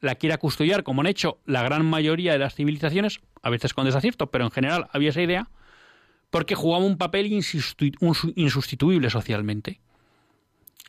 [0.00, 3.86] la quiera custodiar, como han hecho la gran mayoría de las civilizaciones, a veces con
[3.86, 5.48] desacierto, pero en general había esa idea,
[6.28, 9.80] porque jugaba un papel insustituible socialmente.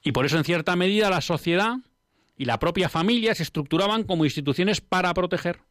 [0.03, 1.77] Y por eso, en cierta medida, la sociedad
[2.35, 5.61] y la propia familia se estructuraban como instituciones para proteger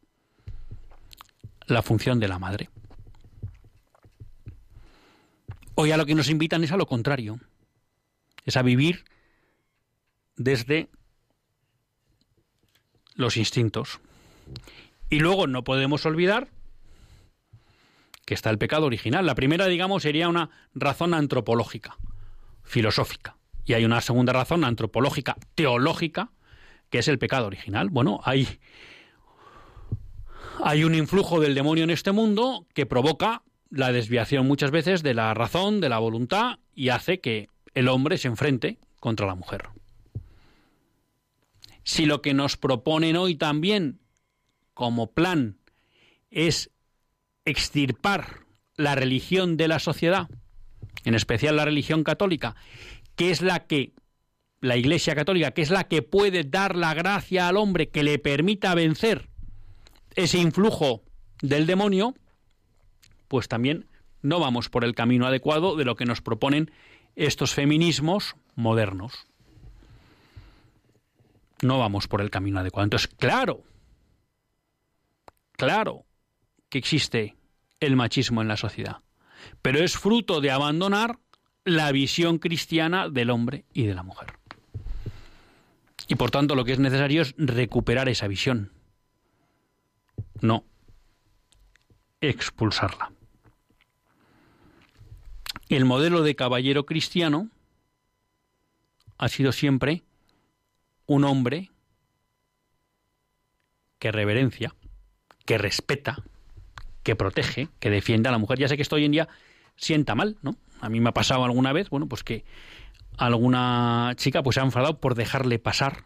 [1.67, 2.67] la función de la madre.
[5.75, 7.37] Hoy a lo que nos invitan es a lo contrario,
[8.45, 9.03] es a vivir
[10.37, 10.89] desde
[13.15, 13.99] los instintos.
[15.09, 16.47] Y luego no podemos olvidar
[18.25, 19.25] que está el pecado original.
[19.25, 21.97] La primera, digamos, sería una razón antropológica,
[22.63, 23.35] filosófica.
[23.65, 26.31] Y hay una segunda razón antropológica, teológica,
[26.89, 27.89] que es el pecado original.
[27.89, 28.47] Bueno, hay,
[30.63, 33.43] hay un influjo del demonio en este mundo que provoca
[33.75, 38.17] la desviación muchas veces de la razón, de la voluntad, y hace que el hombre
[38.17, 39.67] se enfrente contra la mujer.
[41.83, 43.99] Si lo que nos proponen hoy también
[44.73, 45.57] como plan
[46.31, 46.71] es
[47.43, 48.45] extirpar
[48.77, 50.29] la religión de la sociedad,
[51.03, 52.55] en especial la religión católica,
[53.17, 53.91] que es la que,
[54.61, 58.19] la Iglesia católica, que es la que puede dar la gracia al hombre que le
[58.19, 59.27] permita vencer
[60.15, 61.03] ese influjo
[61.41, 62.15] del demonio,
[63.35, 63.85] pues también
[64.21, 66.71] no vamos por el camino adecuado de lo que nos proponen
[67.17, 69.27] estos feminismos modernos
[71.61, 72.85] no vamos por el camino adecuado.
[72.85, 73.63] Entonces, claro,
[75.53, 76.05] claro
[76.69, 77.35] que existe
[77.81, 79.01] el machismo en la sociedad,
[79.61, 81.19] pero es fruto de abandonar
[81.65, 84.33] la visión cristiana del hombre y de la mujer.
[86.07, 88.71] Y por tanto lo que es necesario es recuperar esa visión,
[90.39, 90.63] no
[92.21, 93.14] expulsarla.
[95.69, 97.49] El modelo de caballero cristiano
[99.17, 100.03] ha sido siempre
[101.07, 101.71] un hombre
[103.97, 104.75] que reverencia,
[105.45, 106.23] que respeta,
[107.01, 108.59] que protege, que defiende a la mujer.
[108.59, 109.27] Ya sé que esto hoy en día
[109.75, 110.55] sienta mal, ¿no?
[110.81, 112.45] A mí me ha pasado alguna vez, bueno, pues que
[113.17, 116.03] alguna chica pues se ha enfadado por dejarle pasar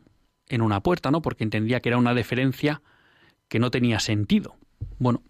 [0.47, 1.21] en una puerta, ¿no?
[1.21, 2.81] Porque entendía que era una deferencia
[3.49, 4.55] que no tenía sentido.
[4.99, 5.21] Bueno,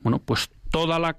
[0.00, 1.16] bueno, pues toda la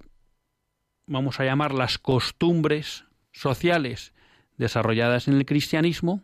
[1.06, 4.14] vamos a llamar las costumbres sociales
[4.58, 6.22] desarrolladas en el cristianismo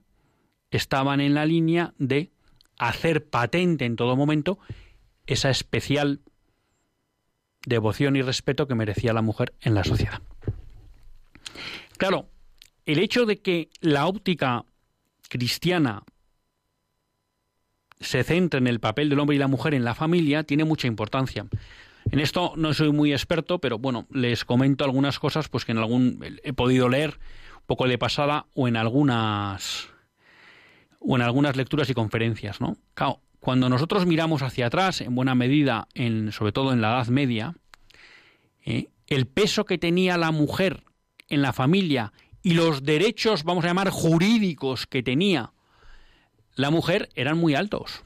[0.72, 2.32] estaban en la línea de
[2.78, 4.60] hacer patente en todo momento
[5.28, 6.22] esa especial
[7.66, 10.22] devoción y respeto que merecía la mujer en la sociedad.
[11.98, 12.30] Claro,
[12.86, 14.64] el hecho de que la óptica
[15.28, 16.04] cristiana
[18.00, 20.88] se centre en el papel del hombre y la mujer en la familia tiene mucha
[20.88, 21.46] importancia.
[22.12, 25.78] En esto no soy muy experto, pero bueno, les comento algunas cosas pues que en
[25.78, 27.20] algún he podido leer
[27.56, 29.90] un poco de pasada o en algunas
[31.00, 32.78] o en algunas lecturas y conferencias, ¿no?
[33.40, 37.56] cuando nosotros miramos hacia atrás, en buena medida, en, sobre todo en la Edad Media,
[38.66, 38.90] ¿eh?
[39.08, 40.84] el peso que tenía la mujer
[41.30, 42.12] en la familia
[42.44, 45.54] y los derechos, vamos a llamar, jurídicos que tenía
[46.56, 48.04] la mujer eran muy altos.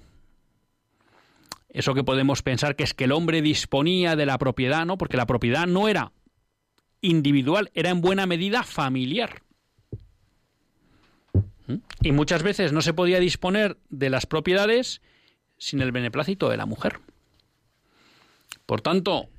[1.74, 5.00] Eso que podemos pensar que es que el hombre disponía de la propiedad, ¿no?
[5.00, 6.14] Porque la propiedad no era
[7.02, 9.42] individual, era en buena medida familiar.
[11.66, 11.78] ¿Mm?
[12.02, 15.02] Y muchas veces no se podía disponer de las propiedades
[15.58, 17.00] sin el beneplácito de la mujer.
[18.68, 19.30] Por tanto,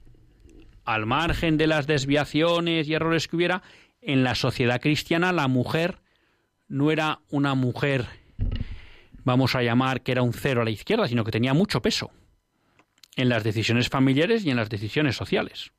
[0.85, 3.62] al margen de las desviaciones y errores que hubiera,
[4.01, 6.01] en la sociedad cristiana la mujer
[6.66, 8.07] no era una mujer,
[9.22, 12.11] vamos a llamar que era un cero a la izquierda, sino que tenía mucho peso
[13.17, 15.73] en las decisiones familiares y en las decisiones sociales.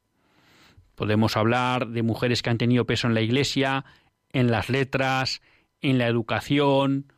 [0.95, 3.85] Podemos hablar de mujeres que han tenido peso en la iglesia,
[4.31, 5.41] en las letras,
[5.81, 7.11] en la educación,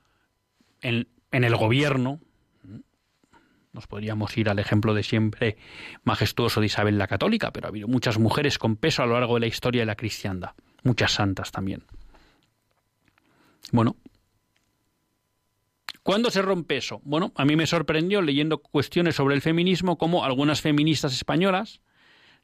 [0.81, 2.19] en, en el gobierno.
[3.73, 5.57] Nos podríamos ir al ejemplo de siempre
[6.03, 9.35] majestuoso de Isabel la Católica, pero ha habido muchas mujeres con peso a lo largo
[9.35, 10.51] de la historia de la cristiandad
[10.87, 11.83] muchas santas también.
[13.71, 13.97] Bueno,
[16.07, 17.01] ¿cuándo se rompe eso?
[17.03, 21.81] Bueno, a mí me sorprendió leyendo cuestiones sobre el feminismo cómo algunas feministas españolas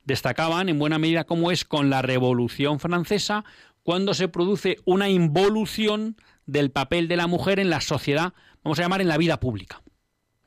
[0.04, 3.46] destacaban en buena medida cómo es con la Revolución Francesa
[3.82, 8.34] cuando se produce una involución del papel de la mujer en la sociedad,
[8.66, 9.82] vamos a llamar en la vida pública.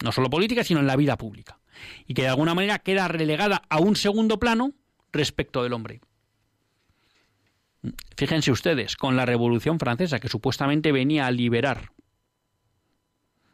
[0.05, 1.59] No solo política, sino en la vida pública.
[2.07, 4.73] Y que de alguna manera queda relegada a un segundo plano
[5.11, 6.03] respecto del hombre.
[8.14, 11.93] Fíjense ustedes, con la Revolución Francesa, que supuestamente venía a liberar.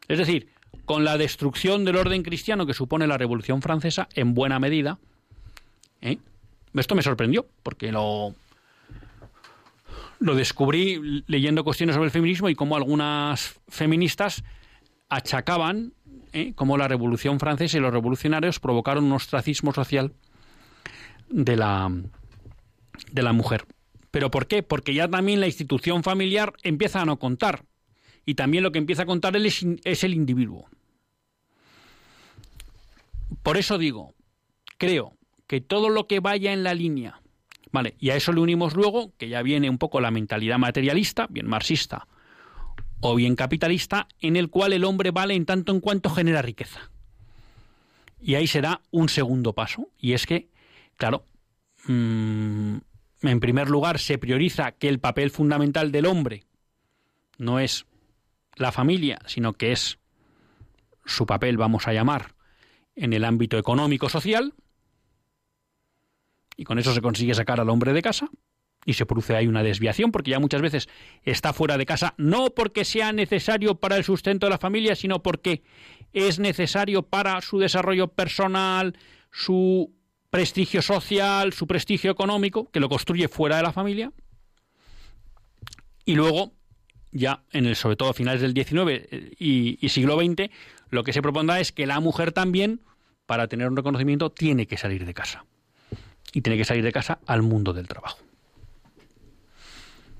[0.07, 0.49] Es decir,
[0.85, 4.99] con la destrucción del orden cristiano que supone la Revolución Francesa, en buena medida,
[6.01, 6.17] ¿eh?
[6.73, 8.35] esto me sorprendió, porque lo,
[10.19, 14.43] lo descubrí leyendo cuestiones sobre el feminismo y cómo algunas feministas
[15.09, 15.93] achacaban
[16.33, 16.53] ¿eh?
[16.55, 20.13] cómo la Revolución Francesa y los revolucionarios provocaron un ostracismo social
[21.29, 21.89] de la,
[23.11, 23.65] de la mujer.
[24.11, 24.61] ¿Pero por qué?
[24.61, 27.63] Porque ya también la institución familiar empieza a no contar.
[28.25, 30.67] Y también lo que empieza a contar es, es el individuo.
[33.41, 34.13] Por eso digo,
[34.77, 35.13] creo
[35.47, 37.21] que todo lo que vaya en la línea,
[37.71, 37.95] ¿vale?
[37.99, 41.47] Y a eso le unimos luego, que ya viene un poco la mentalidad materialista, bien
[41.47, 42.07] marxista
[43.01, 46.89] o bien capitalista, en el cual el hombre vale en tanto en cuanto genera riqueza.
[48.21, 50.47] Y ahí será un segundo paso, y es que,
[50.95, 51.25] claro,
[51.85, 52.77] mmm,
[53.23, 56.45] en primer lugar, se prioriza que el papel fundamental del hombre
[57.37, 57.85] no es
[58.55, 59.99] la familia, sino que es
[61.05, 62.35] su papel, vamos a llamar,
[62.95, 64.53] en el ámbito económico-social,
[66.55, 68.29] y con eso se consigue sacar al hombre de casa,
[68.85, 70.89] y se produce ahí una desviación, porque ya muchas veces
[71.23, 75.23] está fuera de casa, no porque sea necesario para el sustento de la familia, sino
[75.23, 75.63] porque
[76.11, 78.97] es necesario para su desarrollo personal,
[79.31, 79.95] su
[80.29, 84.11] prestigio social, su prestigio económico, que lo construye fuera de la familia.
[86.05, 86.53] Y luego,
[87.13, 90.49] ya en el, sobre todo a finales del XIX eh, y, siglo XX,
[90.89, 92.81] lo que se propondrá es que la mujer también,
[93.25, 95.45] para tener un reconocimiento, tiene que salir de casa.
[96.33, 98.17] Y tiene que salir de casa al mundo del trabajo.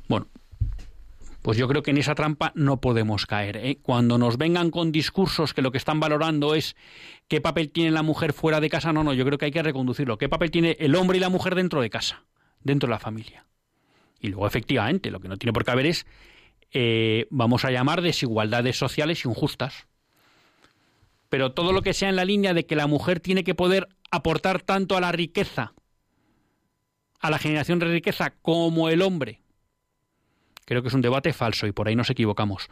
[0.08, 0.28] Bueno,
[1.42, 3.58] pues yo creo que en esa trampa no podemos caer.
[3.58, 3.80] ¿eh?
[3.82, 6.76] Cuando nos vengan con discursos que lo que están valorando es
[7.28, 9.64] qué papel tiene la mujer fuera de casa, no, no, yo creo que hay que
[9.64, 10.20] reconducirlo.
[10.20, 12.24] ¿Qué papel tiene el hombre y la mujer dentro de casa,
[12.62, 13.46] dentro de la familia?
[14.22, 16.06] Y luego, efectivamente, lo que no tiene por qué haber es,
[16.74, 19.88] eh, vamos a llamar, desigualdades sociales injustas.
[21.30, 23.88] Pero todo lo que sea en la línea de que la mujer tiene que poder
[24.12, 25.74] aportar tanto a la riqueza,
[27.20, 29.44] a la generación de riqueza, como el hombre,
[30.66, 32.68] Creo que es un debate falso y por ahí nos equivocamos.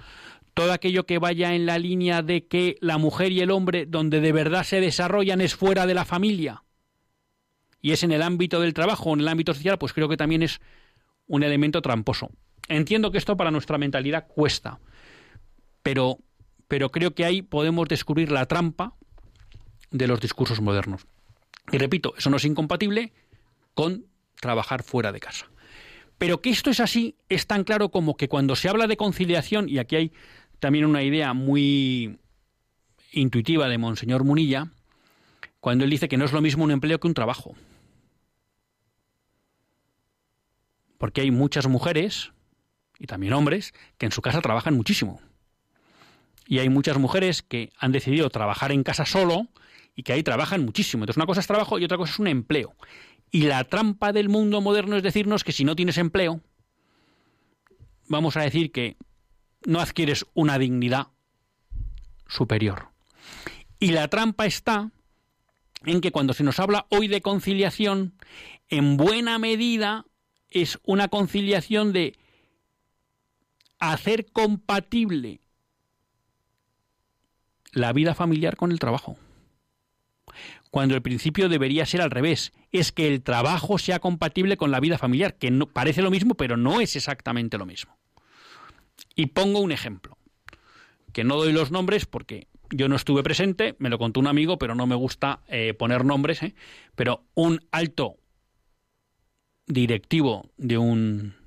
[0.53, 4.21] Todo aquello que vaya en la línea de que la mujer y el hombre donde
[4.21, 6.63] de verdad se desarrollan es fuera de la familia
[7.81, 10.43] y es en el ámbito del trabajo en el ámbito social, pues creo que también
[10.43, 10.61] es
[11.27, 12.29] un elemento tramposo.
[12.71, 14.79] Entiendo que esto para nuestra mentalidad cuesta,
[15.83, 16.19] pero,
[16.69, 18.95] pero creo que ahí podemos descubrir la trampa
[19.91, 21.05] de los discursos modernos.
[21.71, 23.11] Y repito, eso no es incompatible
[23.73, 24.05] con
[24.39, 25.47] trabajar fuera de casa.
[26.17, 29.67] Pero que esto es así es tan claro como que cuando se habla de conciliación,
[29.67, 30.11] y aquí hay
[30.59, 32.19] también una idea muy
[33.11, 34.71] intuitiva de Monseñor Munilla,
[35.59, 37.53] cuando él dice que no es lo mismo un empleo que un trabajo.
[40.97, 42.31] Porque hay muchas mujeres,
[43.01, 45.19] y también hombres, que en su casa trabajan muchísimo.
[46.45, 49.47] Y hay muchas mujeres que han decidido trabajar en casa solo
[49.95, 51.03] y que ahí trabajan muchísimo.
[51.03, 52.75] Entonces una cosa es trabajo y otra cosa es un empleo.
[53.31, 56.41] Y la trampa del mundo moderno es decirnos que si no tienes empleo,
[58.07, 58.97] vamos a decir que
[59.65, 61.07] no adquieres una dignidad
[62.27, 62.89] superior.
[63.79, 64.91] Y la trampa está
[65.85, 68.13] en que cuando se nos habla hoy de conciliación,
[68.69, 70.05] en buena medida
[70.51, 72.20] es una conciliación de
[73.81, 75.41] hacer compatible
[77.73, 79.17] la vida familiar con el trabajo.
[80.69, 84.79] Cuando el principio debería ser al revés, es que el trabajo sea compatible con la
[84.79, 87.97] vida familiar, que no, parece lo mismo, pero no es exactamente lo mismo.
[89.15, 90.17] Y pongo un ejemplo,
[91.11, 94.57] que no doy los nombres porque yo no estuve presente, me lo contó un amigo,
[94.57, 96.55] pero no me gusta eh, poner nombres, ¿eh?
[96.95, 98.17] pero un alto
[99.65, 101.40] directivo de un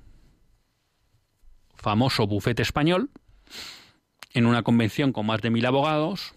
[1.85, 3.11] famoso bufete español,
[4.33, 6.33] en una convención con más de mil abogados,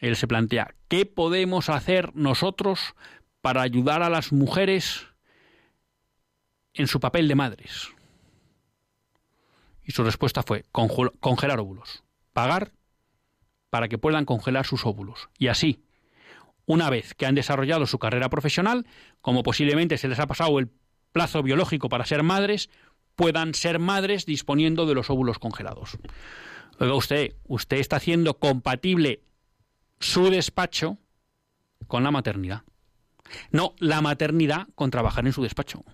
[0.00, 2.96] él se plantea, ¿qué podemos hacer nosotros
[3.42, 5.06] para ayudar a las mujeres
[6.72, 7.90] en su papel de madres?
[9.84, 12.72] Y su respuesta fue congelar óvulos, pagar
[13.70, 15.28] para que puedan congelar sus óvulos.
[15.38, 15.84] Y así,
[16.66, 18.84] una vez que han desarrollado su carrera profesional,
[19.20, 20.72] como posiblemente se les ha pasado el
[21.12, 22.68] plazo biológico para ser madres,
[23.16, 25.98] puedan ser madres disponiendo de los óvulos congelados.
[26.78, 29.22] Oiga usted, usted está haciendo compatible
[30.00, 30.98] su despacho
[31.86, 32.62] con la maternidad.
[33.50, 35.84] No la maternidad con trabajar en su despacho.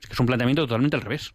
[0.00, 1.32] Es que es un planteamiento totalmente al revés.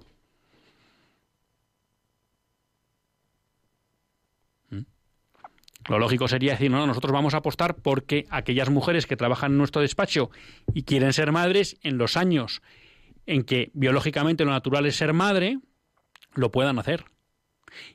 [5.87, 9.59] Lo lógico sería decir, no, nosotros vamos a apostar porque aquellas mujeres que trabajan en
[9.59, 10.31] nuestro despacho
[10.73, 12.63] y quieren ser madres, en los años
[13.25, 15.59] en que biológicamente lo natural es ser madre,
[16.33, 17.05] lo puedan hacer.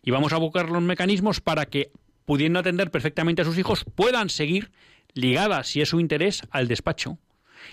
[0.03, 1.91] Y vamos a buscar los mecanismos para que,
[2.25, 4.73] pudiendo atender perfectamente a sus hijos, puedan seguir
[5.15, 7.19] ligadas, si es su interés, al despacho.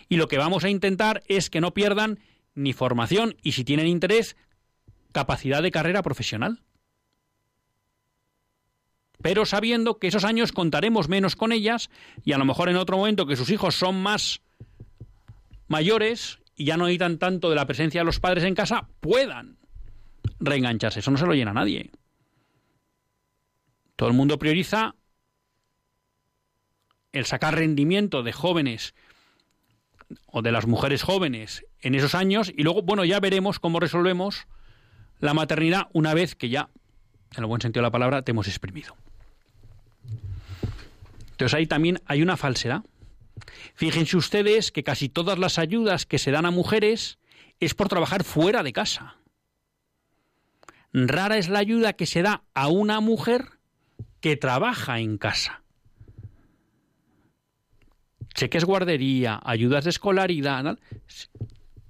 [0.10, 2.20] Y lo que vamos a intentar es que no pierdan
[2.56, 4.36] ni formación y, si tienen interés,
[5.12, 6.62] capacidad de carrera profesional
[9.22, 11.90] pero sabiendo que esos años contaremos menos con ellas
[12.24, 14.42] y a lo mejor en otro momento que sus hijos son más
[15.68, 19.58] mayores y ya no necesitan tanto de la presencia de los padres en casa, puedan
[20.40, 21.00] reengancharse.
[21.00, 21.92] Eso no se lo llena a nadie.
[23.96, 24.96] Todo el mundo prioriza
[27.14, 28.96] el sacar rendimiento de jóvenes
[30.26, 34.48] o de las mujeres jóvenes en esos años y luego, bueno, ya veremos cómo resolvemos
[35.20, 36.70] la maternidad una vez que ya,
[37.36, 38.96] en el buen sentido de la palabra, te hemos exprimido.
[41.32, 42.84] Entonces ahí también hay una falsedad.
[43.76, 47.20] Fíjense ustedes que casi todas las ayudas que se dan a mujeres
[47.60, 49.18] es por trabajar fuera de casa.
[50.94, 53.60] Rara es la ayuda que se da a una mujer
[54.20, 55.62] que trabaja en casa.
[58.34, 60.78] Cheques guardería, ayudas de escolaridad,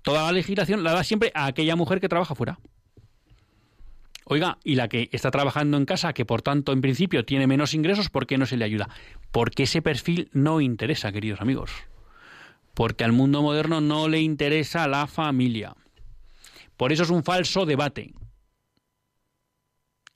[0.02, 2.60] toda la legislación la da siempre a aquella mujer que trabaja fuera.
[4.30, 7.74] Oiga, y la que está trabajando en casa, que por tanto en principio tiene menos
[7.74, 8.90] ingresos, ¿por qué no se le ayuda?
[9.32, 11.72] Porque ese perfil no interesa, queridos amigos.
[12.74, 15.76] Porque al mundo moderno no le interesa la familia.
[16.76, 18.14] Por eso es un falso debate.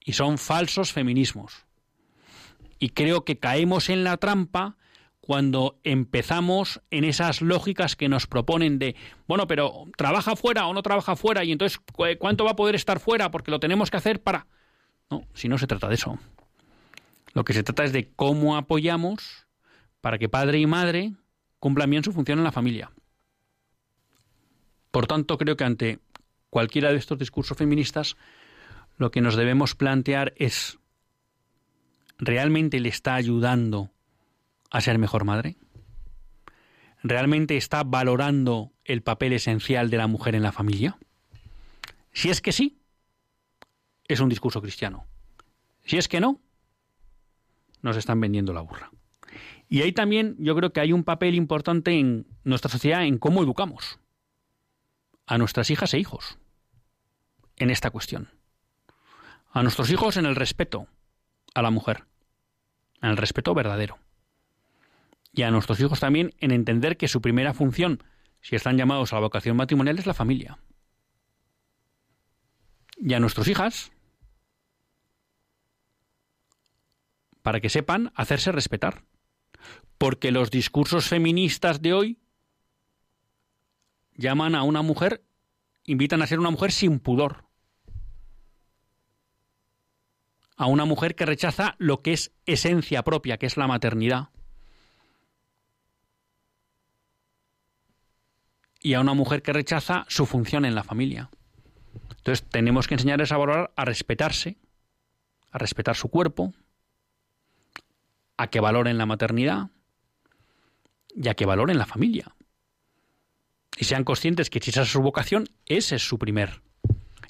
[0.03, 1.66] Y son falsos feminismos.
[2.80, 4.76] Y creo que caemos en la trampa
[5.32, 8.98] cuando empezamos en esas lógicas que nos proponen de,
[9.30, 11.80] bueno, pero trabaja fuera o no trabaja fuera y entonces
[12.20, 14.46] cuánto va a poder estar fuera porque lo tenemos que hacer para...
[15.10, 16.20] No, si no se trata de eso.
[17.34, 19.48] Lo que se trata es de cómo apoyamos
[20.02, 21.14] para que padre y madre
[21.60, 22.92] cumplan bien su función en la familia.
[24.92, 26.00] Por tanto, creo que ante
[26.50, 28.18] cualquiera de estos discursos feministas,
[28.98, 30.78] lo que nos debemos plantear es,
[32.18, 33.92] ¿realmente le está ayudando
[34.72, 35.58] a ser mejor madre?
[37.04, 40.98] ¿Realmente está valorando el papel esencial de la mujer en la familia?
[42.14, 42.80] Si es que sí,
[44.08, 45.06] es un discurso cristiano.
[45.84, 46.40] Si es que no,
[47.82, 48.92] nos están vendiendo la burra.
[49.68, 53.42] Y ahí también yo creo que hay un papel importante en nuestra sociedad en cómo
[53.44, 54.00] educamos
[55.26, 56.38] a nuestras hijas e hijos
[57.58, 58.30] en esta cuestión.
[59.52, 60.88] A nuestros hijos en el respeto
[61.54, 62.06] a la mujer,
[63.02, 63.98] en el respeto verdadero
[65.34, 68.04] y a nuestros hijos también en entender que su primera función,
[68.42, 70.60] si están llamados a la vocación matrimonial, es la familia.
[72.98, 73.92] Y a nuestras hijas,
[77.42, 79.04] para que sepan hacerse respetar.
[79.98, 82.20] Porque los discursos feministas de hoy
[84.16, 85.24] llaman a una mujer,
[85.86, 87.46] invitan a ser una mujer sin pudor.
[90.58, 94.30] A una mujer que rechaza lo que es esencia propia, que es la maternidad.
[98.82, 101.30] Y a una mujer que rechaza su función en la familia.
[102.18, 104.58] Entonces tenemos que enseñarles a valorar, a respetarse,
[105.52, 106.54] a respetar su cuerpo,
[108.38, 109.70] a que valoren la maternidad
[111.16, 112.36] y a que valoren la familia.
[113.78, 116.62] Y sean conscientes que si esa es su vocación, ese es su primer.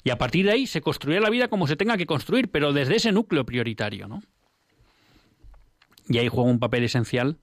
[0.04, 2.72] Y a partir de ahí se construirá la vida como se tenga que construir, pero
[2.72, 4.22] desde ese núcleo prioritario, ¿no?
[6.08, 7.38] Y ahí juega un papel esencial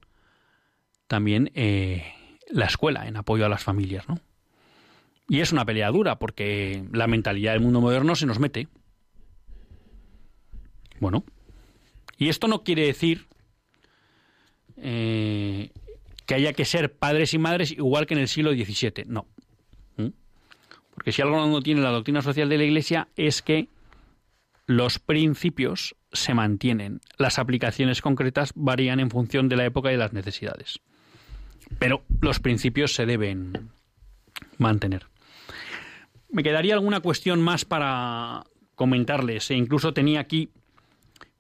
[1.08, 2.14] también eh,
[2.50, 4.20] la escuela en apoyo a las familias, ¿no?
[5.28, 8.68] Y es una pelea dura porque la mentalidad del mundo moderno se nos mete.
[11.00, 11.24] Bueno,
[12.18, 13.28] y esto no quiere decir
[14.78, 15.70] eh,
[16.26, 19.28] que haya que ser padres y madres igual que en el siglo XVII, no.
[19.98, 20.10] ¿Mm?
[20.94, 23.70] Porque si algo no tiene la doctrina social de la Iglesia es que
[24.66, 30.00] los principios se mantienen, las aplicaciones concretas varían en función de la época y de
[30.00, 30.80] las necesidades.
[31.78, 33.70] Pero los principios se deben
[34.58, 35.06] mantener.
[36.32, 38.44] Me quedaría alguna cuestión más para
[38.76, 39.52] comentarles.
[39.52, 40.50] E incluso tenía aquí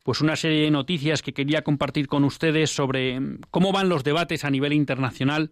[0.04, 3.20] pues una serie de noticias que quería compartir con ustedes sobre
[3.52, 5.52] cómo van los debates a nivel internacional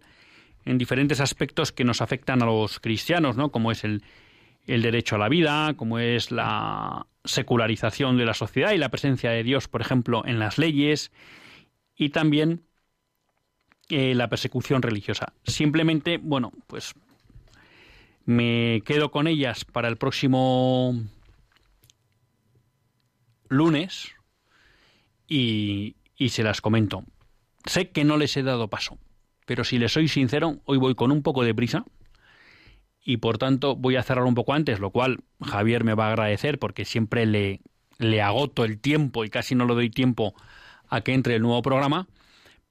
[0.64, 3.50] en diferentes aspectos que nos afectan a los cristianos, ¿no?
[3.50, 4.02] Como es el,
[4.66, 9.30] el derecho a la vida, como es la secularización de la sociedad y la presencia
[9.30, 11.10] de Dios, por ejemplo, en las leyes,
[11.96, 12.62] y también
[13.88, 15.32] eh, la persecución religiosa.
[15.44, 16.94] Simplemente, bueno, pues
[18.24, 20.94] me quedo con ellas para el próximo
[23.48, 24.12] lunes
[25.26, 27.04] y, y se las comento.
[27.64, 28.98] Sé que no les he dado paso,
[29.46, 31.84] pero si les soy sincero, hoy voy con un poco de prisa
[33.02, 36.10] y por tanto voy a cerrar un poco antes, lo cual Javier me va a
[36.10, 37.62] agradecer porque siempre le,
[37.98, 40.34] le agoto el tiempo y casi no le doy tiempo
[40.88, 42.06] a que entre el nuevo programa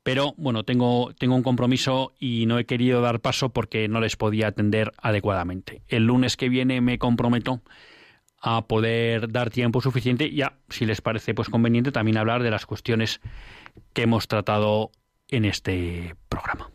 [0.07, 4.15] pero bueno, tengo, tengo un compromiso y no he querido dar paso porque no les
[4.15, 5.81] podía atender adecuadamente.
[5.89, 7.61] El lunes que viene me comprometo
[8.39, 12.65] a poder dar tiempo suficiente ya, si les parece pues conveniente, también hablar de las
[12.65, 13.19] cuestiones
[13.91, 14.91] que hemos tratado
[15.27, 16.71] en este programa.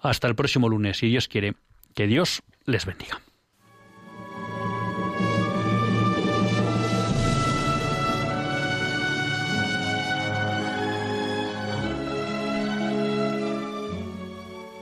[0.00, 1.54] Hasta el próximo lunes, si Dios quiere,
[1.94, 3.20] que Dios les bendiga.